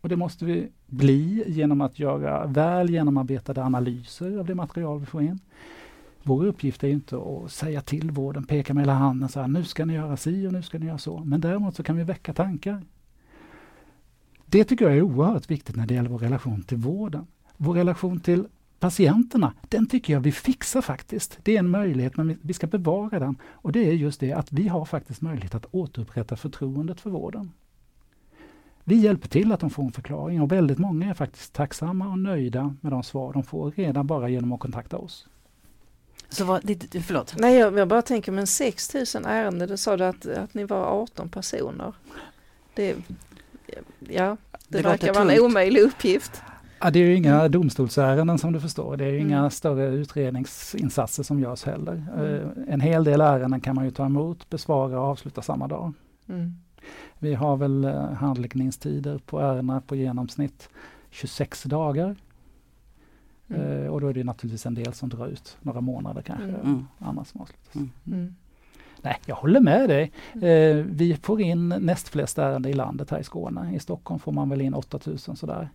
Och 0.02 0.10
det 0.10 0.15
måste 0.15 0.45
vi 0.45 0.67
bli 0.88 1.43
genom 1.47 1.82
att 1.82 1.99
göra 1.99 2.45
väl 2.47 2.89
genomarbetade 2.89 3.63
analyser 3.63 4.38
av 4.38 4.45
det 4.45 4.56
material 4.56 4.99
vi 4.99 5.06
får 5.06 5.21
in. 5.21 5.39
Vår 6.23 6.45
uppgift 6.45 6.84
är 6.84 6.88
inte 6.88 7.17
att 7.17 7.52
säga 7.52 7.82
till 7.82 8.12
vården, 8.12 8.43
peka 8.43 8.73
med 8.73 8.82
hela 8.82 8.93
handen 8.93 9.30
så 9.30 9.41
här, 9.41 9.47
nu 9.47 9.63
ska 9.63 9.86
ni 9.86 9.93
göra 9.93 10.17
si 10.17 10.47
och 10.47 10.54
nu 10.54 10.62
ska 10.62 10.80
ni 10.80 10.86
göra 10.86 10.97
så. 10.97 11.19
Men 11.19 11.41
däremot 11.41 11.75
så 11.75 11.84
kan 11.84 11.97
vi 11.97 12.04
väcka 12.04 12.34
tankar. 12.34 12.82
Det 14.45 14.63
tycker 14.63 14.86
jag 14.86 14.97
är 14.97 15.02
oerhört 15.02 15.52
viktigt 15.52 15.75
när 15.75 15.88
det 15.88 15.93
gäller 15.93 16.10
vår 16.10 16.19
relation 16.19 16.63
till 16.63 16.78
vården. 16.78 17.28
Vår 17.58 17.73
relation 17.73 18.19
till 18.19 18.47
patienterna, 18.80 19.54
den 19.70 19.86
tycker 19.88 20.13
jag 20.13 20.20
vi 20.20 20.32
fixar 20.32 20.82
faktiskt. 20.82 21.39
Det 21.44 21.56
är 21.56 21.60
en 21.60 21.70
möjlighet 21.70 22.18
men 22.18 22.39
vi- 22.42 22.54
ska 22.54 22.68
bevara 22.68 23.20
den. 23.20 23.36
Och 23.46 23.72
det 23.72 23.89
är 23.89 23.94
just 23.94 24.20
det 24.20 24.34
att 24.34 24.52
vi 24.52 24.68
har 24.68 24.86
faktiskt 24.86 25.22
möjlighet 25.22 25.56
att 25.56 25.65
återupprätta 25.72 26.36
förtroendet 26.36 27.02
för 27.02 27.10
vården. 27.10 27.52
Vi 28.84 28.96
hjälper 28.96 29.28
till 29.28 29.52
att 29.52 29.60
de 29.60 29.70
får 29.70 29.84
en 29.84 29.92
förklaring 29.92 30.42
och 30.42 30.52
väldigt 30.52 30.78
många 30.80 31.10
är 31.10 31.13
faktiskt 31.13 31.54
tacksamma 31.54 32.08
och 32.08 32.20
nöjda 32.20 32.76
med 32.82 32.92
de 32.92 33.04
svar 33.04 33.34
de 33.34 33.44
får 33.44 33.72
redan 33.72 34.08
bara 34.08 34.30
genom 34.30 34.52
att 34.52 34.60
kontakta 34.60 34.98
oss. 34.98 35.28
Så 36.30 36.46
vad, 36.46 36.62
det, 36.65 37.02
förlåt. 37.02 37.36
Nej, 37.38 37.56
jag, 37.58 37.78
jag 37.80 37.88
bara 37.88 38.02
tänker, 38.02 38.32
men 38.32 38.48
6000 38.48 39.26
ärenden, 39.26 39.68
det 39.70 39.78
sa 39.78 39.98
du 39.98 40.04
att, 40.06 40.26
att 40.26 40.54
ni 40.54 40.63
var 40.63 40.86
18 41.02 41.30
personer. 41.30 41.94
Det, 42.74 42.96
ja, 44.00 44.38
det, 44.68 44.78
Det 44.78 44.82
verkar 44.82 45.13
vara 45.13 45.34
en 45.34 45.39
omöjlig 45.42 45.82
uppgift. 45.82 46.42
Ja, 46.82 46.92
det 46.92 47.00
är 47.00 47.04
ju 47.06 47.15
inga 47.15 47.48
domstolsärenden 47.48 48.38
som 48.38 48.54
du 48.54 48.60
förstår. 48.60 48.98
Det 48.98 49.06
är 49.06 49.10
ju 49.10 49.15
Mm. 49.20 49.28
inga 49.30 49.50
större 49.50 49.88
utredningsinsatser 49.88 51.24
som 51.24 51.39
görs 51.39 51.63
heller. 51.63 52.04
Mm. 52.15 52.36
Eh, 52.36 52.74
En 52.74 52.82
hel 52.82 53.04
del 53.04 53.22
ärenden 53.22 53.62
kan 53.62 53.76
man 53.76 53.86
ju 53.86 53.92
ta 53.92 54.06
emot, 54.06 54.50
besvara 54.50 55.00
och 55.02 55.06
avsluta 55.08 55.42
samma 55.42 55.68
dag. 55.68 55.94
Mm. 56.30 56.54
Vi 57.20 57.34
har 57.34 57.58
väl 57.58 57.86
eh, 57.86 58.12
handläggningstider 58.12 59.18
på 59.26 59.39
ärendena 59.39 59.82
på 59.82 59.96
genomsnitt 59.96 60.70
26 61.10 61.63
dagar. 61.63 62.15
Mm. 63.50 63.62
Eh, 63.84 63.88
och 63.88 64.02
då 64.02 64.08
är 64.08 64.13
det 64.13 64.24
naturligtvis 64.24 64.65
en 64.65 64.74
del 64.76 64.94
som 64.94 65.10
drar 65.10 65.28
ut 65.28 65.58
några 65.62 65.82
månader 65.82 66.22
kanske. 66.22 66.46
Mm. 66.46 66.62
Mm. 66.62 66.88
Annars 67.00 67.28
som 67.28 67.42
avslutas. 67.42 67.76
Mm. 67.76 67.89
Mm. 68.08 68.36
Nej, 69.02 69.15
jag 69.26 69.36
håller 69.36 69.60
med 69.60 69.89
dig. 69.89 70.12
Mm. 70.34 70.44
Eh, 70.80 70.86
vi 70.89 71.15
får 71.22 71.42
in 71.42 71.70
näst 71.70 72.10
flest 72.10 72.38
ärenden 72.38 72.72
i 72.72 72.76
landet 72.76 73.10
här 73.10 73.20
i 73.20 73.24
Skåne. 73.24 73.76
I 73.76 73.80
Stockholm 73.80 74.20
får 74.20 74.32
man 74.32 74.50
väl 74.50 74.62
in 74.62 74.74
8000 74.74 75.36
sådär. 75.36 75.70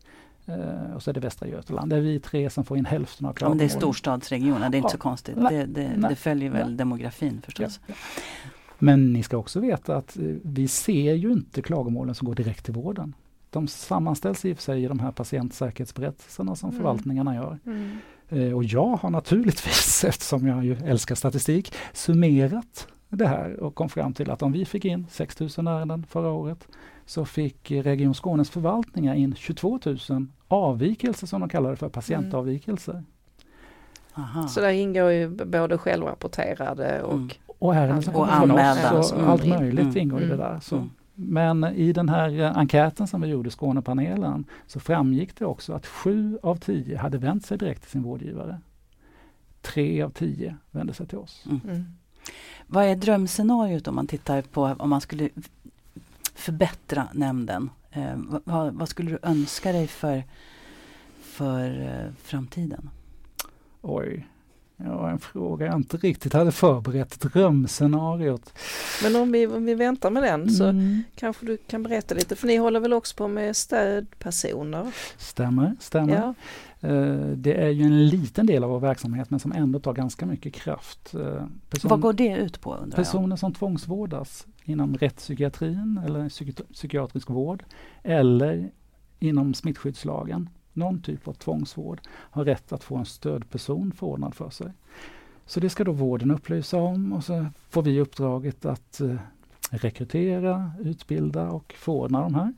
Eh, 0.46 0.94
och 0.94 1.02
så 1.02 1.10
är 1.10 1.14
det 1.14 1.20
Västra 1.20 1.48
Götaland. 1.48 1.90
Det 1.90 1.96
är 1.96 2.00
vi 2.00 2.20
tre 2.20 2.50
som 2.50 2.64
får 2.64 2.78
in 2.78 2.84
hälften 2.84 3.26
av 3.26 3.32
klagomålen. 3.32 3.58
det 3.68 3.74
är 3.74 3.78
storstadsregionen, 3.78 4.70
det 4.70 4.76
är 4.76 4.78
inte 4.78 4.86
Ja. 4.86 4.90
så 4.90 4.98
konstigt. 4.98 5.36
Nej. 5.38 5.56
Det, 5.56 5.64
det, 5.66 5.92
Nej. 5.96 6.10
det 6.10 6.16
följer 6.16 6.50
väl 6.50 6.68
Nej. 6.68 6.76
demografin 6.76 7.40
förstås. 7.44 7.80
Ja. 7.86 7.94
Men 8.78 9.12
ni 9.12 9.22
ska 9.22 9.36
också 9.36 9.60
veta 9.60 9.96
att 9.96 10.16
eh, 10.16 10.22
vi 10.42 10.68
ser 10.68 11.14
ju 11.14 11.32
inte 11.32 11.62
klagomålen 11.62 12.14
som 12.14 12.26
går 12.28 12.34
direkt 12.34 12.64
till 12.64 12.74
vården. 12.74 13.14
De 13.50 13.68
sammanställs 13.68 14.44
i 14.44 14.52
och 14.52 14.56
för 14.56 14.62
sig 14.62 14.84
i 14.84 14.86
de 14.88 14.98
här 15.00 15.12
patientsäkerhetsberättelserna 15.12 16.56
som 16.56 16.68
Mm. 16.70 16.80
förvaltningarna 16.80 17.34
gör. 17.34 17.58
Mm. 17.66 17.98
Eh, 18.28 18.52
Och 18.56 18.64
jag 18.64 18.96
har 18.96 19.10
naturligtvis, 19.10 20.04
eftersom 20.08 20.46
jag 20.46 20.64
ju 20.64 20.76
älskar 20.84 21.14
statistik, 21.14 21.72
summerat 21.92 22.88
det 23.16 23.26
här 23.26 23.60
och 23.60 23.74
kom 23.74 23.88
fram 23.88 24.12
till 24.14 24.30
att 24.30 24.42
om 24.42 24.52
vi 24.52 24.64
fick 24.64 24.84
in 24.84 25.06
6000 25.10 25.66
ärenden 25.66 26.06
förra 26.08 26.28
året 26.30 26.68
så 27.06 27.24
fick 27.24 27.70
Region 27.70 28.14
Skånes 28.14 28.50
förvaltningar 28.50 29.14
in 29.14 29.34
22 29.34 29.80
000 30.08 30.26
avvikelser 30.48 31.26
som 31.26 31.40
de 31.40 31.48
kallar 31.48 31.70
det 31.70 31.76
för, 31.76 31.88
patientavvikelser. 31.88 33.04
Aha. 34.14 34.48
Så 34.48 34.60
där 34.60 34.68
ingår 34.70 35.10
ju 35.10 35.28
både 35.28 35.78
självrapporterade 35.78 37.02
och 37.02 37.14
Mm. 37.14 37.28
Och 37.58 37.74
ärenden 37.74 38.14
Och 38.14 38.34
anmälda 38.34 39.02
som 39.02 39.18
och 39.18 39.28
allt 39.30 39.46
möjligt 39.46 39.80
Mm. 39.80 39.98
ingår 39.98 40.22
i 40.22 40.26
det 40.26 40.34
Mm. 40.34 40.46
där. 40.46 40.60
Så. 40.60 40.76
Mm. 40.76 40.90
Men 41.14 41.64
i 41.64 41.92
den 41.92 42.08
här 42.08 42.40
eh, 42.40 42.58
enkäten 42.58 43.06
som 43.06 43.20
vi 43.20 43.28
gjorde, 43.28 43.50
Skånepanelen, 43.50 44.44
så 44.66 44.80
framgick 44.80 45.38
det 45.38 45.44
också 45.46 45.72
att 45.72 45.86
sju 45.86 46.38
av 46.42 46.56
tio 46.56 46.96
hade 46.98 47.18
vänt 47.18 47.46
sig 47.46 47.58
direkt 47.58 47.82
till 47.82 47.90
sin 47.90 48.02
vårdgivare. 48.02 48.60
Tre 49.62 50.02
av 50.02 50.10
tio 50.10 50.56
vände 50.70 50.92
sig 50.94 51.06
till 51.06 51.18
oss. 51.18 51.44
Vad 52.66 52.84
är 52.84 52.96
drömscenariot 52.96 53.88
om 53.88 53.94
man 53.94 54.06
tittar 54.06 54.42
på 54.42 54.76
om 54.78 54.90
man 54.90 55.00
skulle 55.00 55.28
förbättra 56.34 57.08
nämnden? 57.12 57.70
Eh, 57.90 58.14
vad, 58.44 58.74
vad, 58.74 58.88
skulle 58.88 59.10
du 59.10 59.18
önska 59.22 59.72
dig 59.72 59.86
för, 59.86 60.24
för 61.20 61.80
eh, 61.80 62.12
framtiden? 62.22 62.90
Oj, 63.82 64.26
Ja, 64.76 65.10
en 65.10 65.18
fråga 65.18 65.66
jag 65.66 65.74
inte 65.74 65.96
riktigt 65.96 66.32
hade 66.32 66.52
förberett, 66.52 67.20
drömscenariot. 67.20 68.52
Men 69.02 69.16
om 69.16 69.32
vi, 69.32 69.46
om 69.46 69.64
vi 69.64 69.74
väntar 69.74 70.10
med 70.10 70.22
den 70.22 70.50
så 70.50 70.64
mm. 70.64 71.02
kanske 71.14 71.46
du 71.46 71.56
kan 71.56 71.82
berätta 71.82 72.14
lite, 72.14 72.36
för 72.36 72.46
ni 72.46 72.56
håller 72.56 72.80
väl 72.80 72.92
också 72.92 73.16
på 73.16 73.28
med 73.28 73.56
stödpersoner? 73.56 74.92
Stämmer, 75.16 75.76
stämmer. 75.80 76.14
Ja. 76.14 76.34
Eh, 76.84 77.28
det 77.36 77.54
är 77.54 77.68
ju 77.68 77.82
en 77.82 78.06
liten 78.06 78.46
del 78.46 78.64
av 78.64 78.70
vår 78.70 78.80
verksamhet 78.80 79.30
men 79.30 79.40
som 79.40 79.52
ändå 79.52 79.78
tar 79.78 79.92
ganska 79.92 80.26
mycket 80.26 80.54
kraft. 80.54 81.14
Eh, 81.14 81.46
person, 81.70 81.88
Vad 81.88 82.00
går 82.00 82.12
det 82.12 82.36
ut 82.36 82.60
på? 82.60 82.78
Personer 82.94 83.36
som 83.36 83.52
tvångsvårdas 83.52 84.46
inom 84.64 84.96
rättspsykiatrin 84.96 86.00
eller 86.06 86.28
psykiatrisk 86.72 87.30
vård 87.30 87.64
eller 88.02 88.70
inom 89.18 89.54
smittskyddslagen 89.54 90.48
någon 90.72 91.02
typ 91.02 91.28
av 91.28 91.32
tvångsvård 91.32 92.00
har 92.08 92.44
rätt 92.44 92.72
att 92.72 92.84
få 92.84 92.96
en 92.96 93.04
stödperson 93.04 93.92
förordnad 93.92 94.34
för 94.34 94.50
sig. 94.50 94.72
Så 95.46 95.60
det 95.60 95.70
ska 95.70 95.84
då 95.84 95.92
vården 95.92 96.30
upplysa 96.30 96.76
om 96.76 97.12
och 97.12 97.24
så 97.24 97.46
får 97.70 97.82
vi 97.82 98.00
uppdraget 98.00 98.64
att 98.64 99.00
eh, 99.00 99.16
rekrytera, 99.70 100.72
utbilda 100.80 101.50
och 101.50 101.74
förordna 101.78 102.22
de 102.22 102.34
här. 102.34 102.54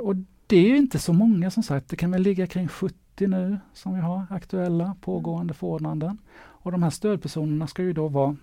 Och 0.00 0.16
det 0.54 0.72
är 0.72 0.76
inte 0.76 0.98
så 0.98 1.12
många 1.12 1.50
som 1.50 1.62
sagt, 1.62 1.88
det 1.88 1.96
kan 1.96 2.10
väl 2.10 2.22
ligga 2.22 2.46
kring 2.46 2.68
70 2.68 3.26
nu 3.26 3.58
som 3.72 3.94
vi 3.94 4.00
har 4.00 4.26
aktuella 4.30 4.96
pågående 5.00 5.54
förordnanden. 5.54 6.18
Och 6.36 6.72
de 6.72 6.82
här 6.82 6.90
stödpersonerna 6.90 7.66
ska 7.66 7.82
ju 7.82 7.92
då 7.92 8.08
vara 8.08 8.36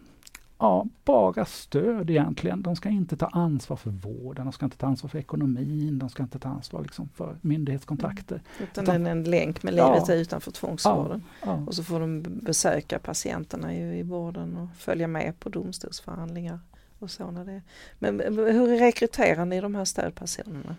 ja, 0.57 0.85
bara 1.05 1.45
stöd 1.45 2.09
egentligen. 2.09 2.61
De 2.61 2.75
ska 2.75 2.89
inte 2.89 3.17
ta 3.17 3.25
ansvar 3.25 3.77
för 3.77 3.89
vården, 3.89 4.45
de 4.45 4.53
ska 4.53 4.65
inte 4.65 4.77
ta 4.77 4.87
ansvar 4.87 5.09
för 5.09 5.19
ekonomin, 5.19 5.99
de 5.99 6.09
ska 6.09 6.23
inte 6.23 6.39
ta 6.39 6.49
ansvar 6.49 6.81
liksom 6.81 7.09
för 7.09 7.37
myndighetskontakter. 7.41 8.35
Mm. 8.35 8.69
Utan, 8.71 8.83
Utan 8.83 9.05
en 9.07 9.23
länk 9.23 9.63
med 9.63 9.73
livet 9.73 10.03
ja, 10.07 10.13
utanför 10.13 10.51
tvångsvården. 10.51 11.23
Ja, 11.41 11.47
ja. 11.47 11.63
Och 11.67 11.73
så 11.73 11.83
får 11.83 11.99
de 11.99 12.23
besöka 12.23 12.99
patienterna 12.99 13.75
i, 13.75 13.99
i 13.99 14.03
vården 14.03 14.57
och 14.57 14.77
följa 14.77 15.07
med 15.07 15.39
på 15.39 15.49
domstolsförhandlingar. 15.49 16.59
Och 16.99 17.11
så 17.11 17.31
när 17.31 17.45
det. 17.45 17.61
Men 17.99 18.19
hur 18.37 18.79
rekryterar 18.79 19.45
ni 19.45 19.61
de 19.61 19.75
här 19.75 19.85
stödpersonerna? 19.85 20.75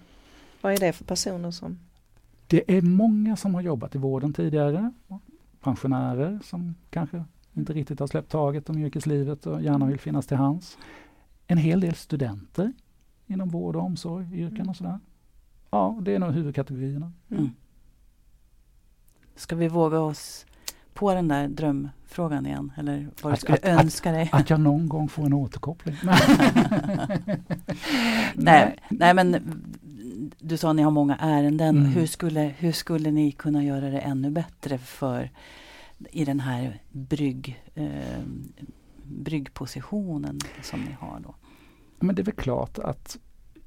Vad 0.62 0.72
är 0.72 0.78
det 0.78 0.92
för 0.92 1.04
personer 1.04 1.50
som 1.50 1.78
det 2.52 2.76
är 2.76 2.82
många 2.82 3.36
som 3.36 3.54
har 3.54 3.62
jobbat 3.62 3.94
i 3.94 3.98
vården 3.98 4.32
tidigare. 4.32 4.92
Pensionärer 5.60 6.38
som 6.44 6.74
kanske 6.90 7.24
inte 7.54 7.72
riktigt 7.72 8.00
har 8.00 8.06
släppt 8.06 8.30
taget 8.30 8.70
om 8.70 8.78
yrkeslivet 8.78 9.46
och 9.46 9.62
gärna 9.62 9.86
vill 9.86 9.98
finnas 9.98 10.26
till 10.26 10.36
hands. 10.36 10.78
En 11.46 11.58
hel 11.58 11.80
del 11.80 11.94
studenter 11.94 12.72
inom 13.26 13.48
vård 13.48 13.76
och 13.76 13.82
omsorg, 13.82 14.40
yrken 14.40 14.68
och 14.68 14.76
sådär. 14.76 14.98
Ja, 15.70 15.98
det 16.02 16.14
är 16.14 16.18
nog 16.18 16.32
huvudkategorierna. 16.32 17.12
Mm. 17.30 17.50
Ska 19.36 19.56
vi 19.56 19.68
våga 19.68 20.00
oss 20.00 20.46
på 20.94 21.14
den 21.14 21.28
där 21.28 21.48
drömfrågan 21.48 22.46
igen? 22.46 22.72
Eller 22.76 23.08
vad 23.22 23.32
du 23.32 23.36
skulle 23.36 23.58
att, 23.58 23.64
önska 23.64 24.10
att, 24.10 24.14
dig? 24.14 24.30
Att 24.32 24.50
jag 24.50 24.60
någon 24.60 24.88
gång 24.88 25.08
får 25.08 25.26
en 25.26 25.32
återkoppling. 25.32 25.96
nej, 28.34 28.78
nej, 28.90 29.14
men 29.14 29.36
du 30.38 30.56
sa 30.56 30.70
att 30.70 30.76
ni 30.76 30.82
har 30.82 30.90
många 30.90 31.16
ärenden. 31.16 31.76
Mm. 31.76 31.88
Hur, 31.88 32.06
skulle, 32.06 32.54
hur 32.58 32.72
skulle 32.72 33.10
ni 33.10 33.32
kunna 33.32 33.64
göra 33.64 33.90
det 33.90 33.98
ännu 33.98 34.30
bättre 34.30 34.78
för 34.78 35.30
i 36.10 36.24
den 36.24 36.40
här 36.40 36.82
brygg, 36.90 37.62
eh, 37.74 38.22
bryggpositionen 39.04 40.38
som 40.62 40.80
ni 40.80 40.92
har 41.00 41.20
då? 41.20 41.34
Men 42.00 42.14
det 42.14 42.22
är 42.22 42.24
väl 42.24 42.34
klart 42.34 42.78
att 42.78 43.18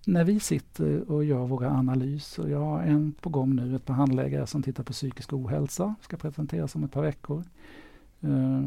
när 0.06 0.24
vi 0.24 0.40
sitter 0.40 1.12
och 1.12 1.24
gör 1.24 1.46
våra 1.46 1.70
analyser, 1.70 2.48
jag 2.48 2.60
har 2.60 2.82
en 2.82 3.12
på 3.12 3.30
gång 3.30 3.56
nu, 3.56 3.76
ett 3.76 3.86
par 3.86 3.94
handläggare 3.94 4.48
som 4.48 4.64
tittar 4.64 4.84
på 4.84 4.94
psykisk 4.94 5.34
ohälsa, 5.34 5.96
ska 6.02 6.18
presenteras 6.18 6.76
om 6.76 6.84
ett 6.84 6.92
par 6.92 7.02
veckor. 7.02 7.44
Eh, 8.22 8.62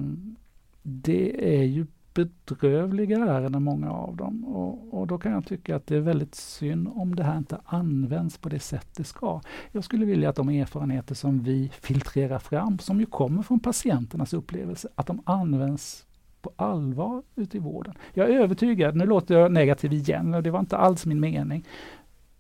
det 0.83 1.59
är 1.59 1.65
ju 1.65 1.87
bedrövliga 2.19 3.17
ärenden, 3.17 3.63
många 3.63 3.91
av 3.91 4.17
dem. 4.17 4.45
Och, 4.45 4.99
och, 4.99 5.07
då 5.07 5.19
kan 5.19 5.33
jag 5.33 5.47
tycka 5.47 5.77
att 5.77 5.87
det 5.87 5.97
är 5.97 6.01
väldigt 6.01 6.35
synd 6.35 6.89
om 6.95 7.17
det 7.17 7.23
här 7.23 7.39
inte 7.39 7.59
används 7.65 8.39
på 8.39 8.49
det 8.49 8.59
sätt 8.59 8.89
det 8.97 9.05
ska. 9.05 9.41
Jag 9.73 9.85
skulle 9.85 10.07
vilja 10.07 10.29
att 10.29 10.37
de 10.37 10.49
erfarenheter 10.49 11.15
som 11.15 11.43
vi 11.43 11.71
filtrerar 11.81 12.39
fram, 12.39 12.79
som 12.79 13.01
ju 13.01 13.07
kommer 13.07 13.43
från 13.43 13.61
patienternas 13.61 14.33
upplevelse, 14.33 14.89
att 14.95 15.07
de 15.07 15.23
används 15.25 16.07
på 16.43 16.53
allvar 16.57 17.23
ute 17.37 17.57
i 17.57 17.61
vården. 17.61 17.95
Jag 18.15 18.31
är 18.31 18.41
övertygad, 18.41 18.97
nu 18.97 19.07
låter 19.07 19.39
jag 19.39 19.53
negativ 19.53 19.93
igen 19.93 20.35
och 20.35 20.43
det 20.43 20.51
var 20.51 20.61
inte 20.61 20.77
alls 20.77 21.07
min 21.07 21.21
mening. 21.21 21.65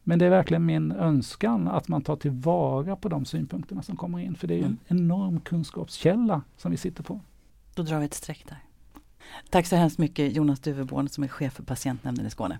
Men 0.02 0.18
det 0.18 0.26
är 0.26 0.30
verkligen 0.30 0.66
min 0.66 0.92
önskan 0.92 1.68
att 1.68 1.88
man 1.88 2.02
tar 2.02 2.16
tillvara 2.16 2.96
på 2.96 3.08
de 3.08 3.24
synpunkterna 3.24 3.82
som 3.82 3.96
kommer 3.96 4.18
in, 4.18 4.34
för 4.34 4.46
det 4.46 4.54
är 4.54 4.58
en 4.58 4.64
mm. 4.64 4.78
enorm 5.04 5.40
kunskapskälla 5.40 6.42
som 6.56 6.70
vi 6.70 6.76
sitter 6.76 7.02
på. 7.02 7.20
Då 7.74 7.82
drar 7.82 7.98
vi 7.98 8.04
ett 8.04 8.14
streck 8.14 8.44
där. 8.48 8.67
Tack 9.50 9.66
så 9.66 9.76
hemskt 9.76 9.98
mycket 9.98 10.36
Jonas 10.36 10.60
Duveborn 10.60 11.08
som 11.08 11.24
är 11.24 11.28
chef 11.28 11.52
för 11.52 11.62
patientnämnden 11.62 12.26
i 12.26 12.30
Skåne. 12.30 12.58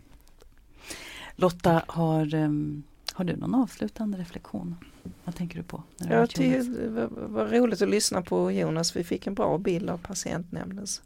Lotta, 1.37 1.83
har, 1.87 2.35
um, 2.35 2.83
har 3.13 3.25
du 3.25 3.37
någon 3.37 3.55
avslutande 3.55 4.19
reflektion? 4.19 4.77
Vad 5.25 5.35
tänker 5.35 5.57
du 5.57 5.63
på? 5.63 5.83
Ja, 5.97 6.27
det 6.35 6.89
var, 6.89 7.09
var 7.29 7.47
roligt 7.47 7.83
att 7.83 7.89
lyssna 7.89 8.23
på 8.23 8.53
Jonas. 8.53 8.97
Vi 8.97 9.05
fick 9.05 9.27
en 9.27 9.35
bra 9.35 9.59
bild 9.59 9.91
av 9.91 9.99
patientnämndens 9.99 11.03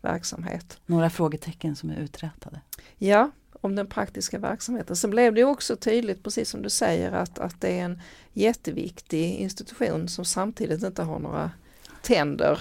verksamhet. 0.00 0.78
Några 0.86 1.10
frågetecken 1.10 1.76
som 1.76 1.90
är 1.90 1.96
uträtade? 1.96 2.60
Ja, 2.98 3.30
om 3.60 3.76
den 3.76 3.86
praktiska 3.86 4.38
verksamheten. 4.38 4.96
Sen 4.96 5.10
blev 5.10 5.34
det 5.34 5.44
också 5.44 5.76
tydligt, 5.76 6.22
precis 6.22 6.50
som 6.50 6.62
du 6.62 6.70
säger, 6.70 7.12
att, 7.12 7.38
att 7.38 7.60
det 7.60 7.78
är 7.78 7.84
en 7.84 8.00
jätteviktig 8.32 9.34
institution 9.34 10.08
som 10.08 10.24
samtidigt 10.24 10.82
inte 10.82 11.02
har 11.02 11.18
några 11.18 11.50
tänder 12.02 12.60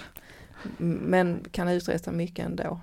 men 0.78 1.46
kan 1.52 1.70
uträtta 1.70 2.12
mycket 2.12 2.46
ändå. 2.46 2.80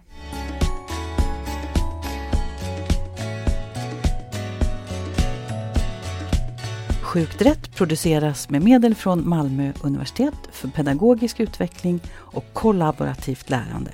Sjukt 7.03 7.43
rätt 7.43 7.75
produceras 7.75 8.51
med 8.51 8.63
medel 8.63 8.95
från 8.95 9.29
Malmö 9.29 9.73
universitet 9.83 10.35
för 10.53 10.69
pedagogisk 10.69 11.41
utveckling 11.41 12.01
och 12.17 12.45
kollaborativt 12.53 13.51
lärande. 13.51 13.91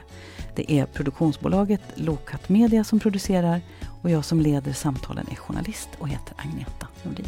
Det 0.57 0.73
är 0.73 0.87
produktionsbolaget 0.87 1.81
Lokat 1.95 2.49
Media 2.49 2.85
som 2.85 3.01
producerar 3.01 3.61
och 4.03 4.11
jag 4.11 4.25
som 4.25 4.41
leder 4.41 4.73
samtalen 4.73 5.27
är 5.31 5.37
journalist 5.37 5.89
och 5.99 6.09
heter 6.09 6.35
Agneta 6.37 6.89
Nordin. 7.03 7.27